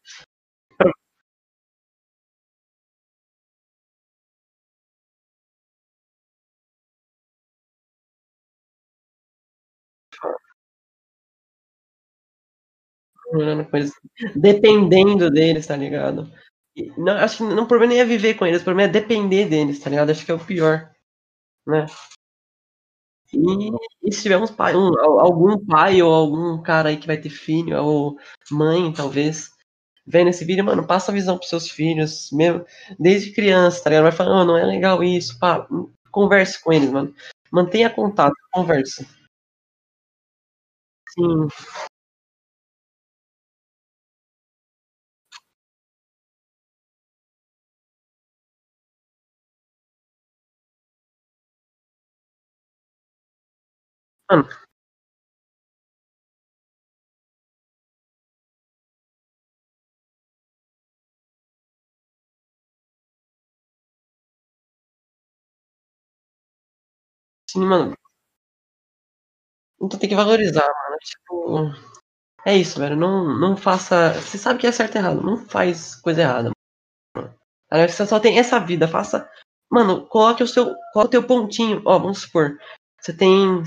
Eles, 13.73 13.93
dependendo 14.37 15.31
deles, 15.31 15.67
tá 15.67 15.77
ligado? 15.77 16.31
Não, 16.99 17.15
acho 17.19 17.39
que 17.39 17.45
não 17.55 17.65
o 17.65 17.67
problema 17.69 17.93
nem 17.95 18.01
é 18.03 18.05
viver 18.05 18.35
com 18.35 18.47
eles, 18.47 18.61
o 18.63 18.65
problema 18.65 18.89
é 18.91 18.93
depender 18.93 19.47
deles, 19.49 19.79
tá 19.81 19.91
ligado? 19.91 20.11
Acho 20.11 20.25
que 20.25 20.31
é 20.33 20.35
o 20.35 20.39
pior, 20.45 20.91
né? 21.67 21.87
E 23.33 23.71
e 24.09 24.13
se 24.13 24.23
tiver 24.23 24.37
uns 24.37 24.51
pai 24.51 24.77
um 24.77 24.89
al 25.01 25.19
algum 25.21 25.59
pai 25.65 26.03
ou 26.03 26.13
algum 26.13 26.61
cara 26.63 26.91
aí 26.91 26.97
que 26.99 27.07
vai 27.07 27.17
ter 27.17 27.31
filho 27.31 27.83
ou 27.83 28.17
mãe, 28.51 28.93
talvez, 28.93 29.51
vendo 30.07 30.31
esse 30.31 30.45
vídeo, 30.45 30.65
mano, 30.65 30.87
passa 30.87 31.11
a 31.13 31.15
visão 31.15 31.37
para 31.39 31.45
os 31.45 31.49
seus 31.51 31.71
filhos, 31.71 32.31
mesmo 32.33 32.65
desde 32.99 33.33
criança, 33.33 33.83
tá 33.85 33.91
ligado? 33.91 34.05
Vai 34.05 34.13
falando: 34.13 34.43
"Ó, 34.43 34.45
não 34.47 34.59
é 34.59 34.65
legal 34.67 35.03
isso", 35.05 35.39
pá, 35.39 35.67
converse 36.13 36.63
com 36.63 36.73
eles, 36.73 36.91
mano. 36.91 37.15
Mantenha 37.53 37.91
contato, 37.91 38.35
conversa. 38.53 39.07
Sim. 41.13 41.49
Mano 54.31 54.49
Sim, 67.49 67.61
mano. 67.67 67.95
Então 69.81 69.99
tem 69.99 70.09
que 70.09 70.15
valorizar, 70.15 70.63
mano, 70.63 70.97
tipo, 71.03 71.73
é 72.47 72.57
isso, 72.57 72.81
velho, 72.81 72.97
não 72.97 73.39
não 73.41 73.57
faça 73.57 74.15
você 74.15 74.39
sabe 74.39 74.61
que 74.61 74.67
é 74.67 74.73
certo 74.73 74.97
e 74.97 74.99
errado, 74.99 75.23
não 75.23 75.39
faz 75.49 75.97
coisa 75.97 76.23
errada, 76.23 76.51
mano. 77.73 77.89
Você 77.89 78.07
só 78.07 78.21
tem 78.21 78.39
essa 78.39 78.61
vida, 78.61 78.89
faça 78.89 79.29
mano, 79.71 80.07
coloque 80.09 80.43
o 80.45 80.49
seu 80.49 80.67
coloque 80.95 81.09
o 81.09 81.11
teu 81.11 81.25
pontinho, 81.27 81.83
ó, 81.87 81.99
vamos 81.99 82.21
supor, 82.23 82.59
você 83.01 83.15
tem 83.17 83.63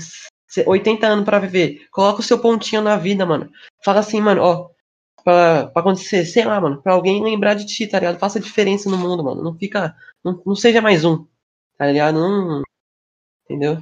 80 0.66 1.06
anos 1.06 1.24
pra 1.24 1.38
viver, 1.38 1.86
coloca 1.90 2.20
o 2.20 2.22
seu 2.24 2.38
pontinho 2.40 2.82
na 2.82 2.96
vida, 2.96 3.26
mano. 3.26 3.50
Fala 3.84 4.00
assim: 4.00 4.20
"Mano, 4.20 4.42
ó, 4.42 4.70
pra 5.24 5.68
pra 5.68 5.80
acontecer, 5.82 6.24
sei 6.26 6.44
lá, 6.44 6.60
mano, 6.60 6.82
pra 6.82 6.94
alguém 6.94 7.22
lembrar 7.22 7.54
de 7.54 7.66
ti, 7.66 7.86
tá 7.86 7.98
ligado? 8.00 8.18
Faça 8.18 8.40
diferença 8.40 8.90
no 8.90 8.98
mundo, 8.98 9.24
mano, 9.24 9.42
não 9.42 9.54
fica 9.58 9.94
não 10.24 10.40
não 10.46 10.54
seja 10.56 10.80
mais 10.82 11.04
um, 11.04 11.26
tá 11.78 11.86
ligado? 11.86 12.16
Não 12.20 12.62
entendeu? 13.46 13.78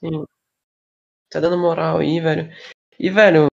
Sim. 0.00 0.26
Tá 1.30 1.40
dando 1.40 1.58
moral 1.58 1.98
aí, 1.98 2.20
velho. 2.20 2.50
E, 2.98 3.10
velho 3.10 3.46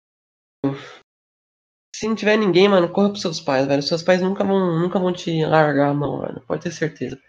se 1.95 2.07
não 2.07 2.15
tiver 2.15 2.37
ninguém, 2.37 2.67
mano, 2.67 2.89
corra 2.91 3.09
para 3.09 3.15
os 3.15 3.21
seus 3.21 3.39
pais, 3.39 3.67
velho. 3.67 3.83
Seus 3.83 4.01
pais 4.01 4.21
nunca 4.21 4.43
vão 4.43 4.79
nunca 4.79 4.99
vão 4.99 5.13
te 5.13 5.45
largar 5.45 5.89
a 5.89 5.93
mão, 5.93 6.21
velho, 6.21 6.41
pode 6.47 6.63
ter 6.63 6.71
certeza. 6.71 7.19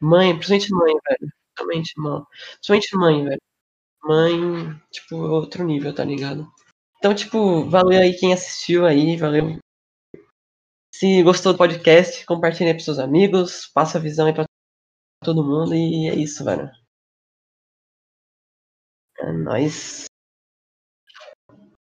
Mãe, 0.00 0.34
principalmente 0.38 0.72
mãe, 0.72 0.94
velho, 1.08 1.32
principalmente 1.56 1.94
mã 2.00 2.26
principalmente 2.54 2.96
mãe, 2.96 3.24
velho. 3.24 3.42
Mãe, 4.04 4.80
tipo, 4.92 5.16
outro 5.16 5.64
nível, 5.64 5.94
tá 5.94 6.04
ligado? 6.04 6.48
Então, 6.98 7.14
tipo, 7.14 7.64
valeu 7.70 8.00
aí 8.00 8.14
quem 8.18 8.34
assistiu 8.34 8.86
aí, 8.86 9.16
valeu. 9.16 9.58
Se 10.94 11.22
gostou 11.22 11.52
do 11.52 11.58
podcast, 11.58 12.24
compartilha 12.26 12.70
aí 12.70 12.74
para 12.74 12.78
os 12.80 12.84
seus 12.84 12.98
amigos, 12.98 13.66
passa 13.74 13.98
a 13.98 14.00
visão 14.00 14.26
aí 14.26 14.34
pra 14.34 14.44
todo 15.24 15.44
mundo 15.44 15.74
e 15.74 16.08
é 16.08 16.14
isso, 16.14 16.44
velho. 16.44 16.70
É 19.18 19.32
nóis. 19.32 20.06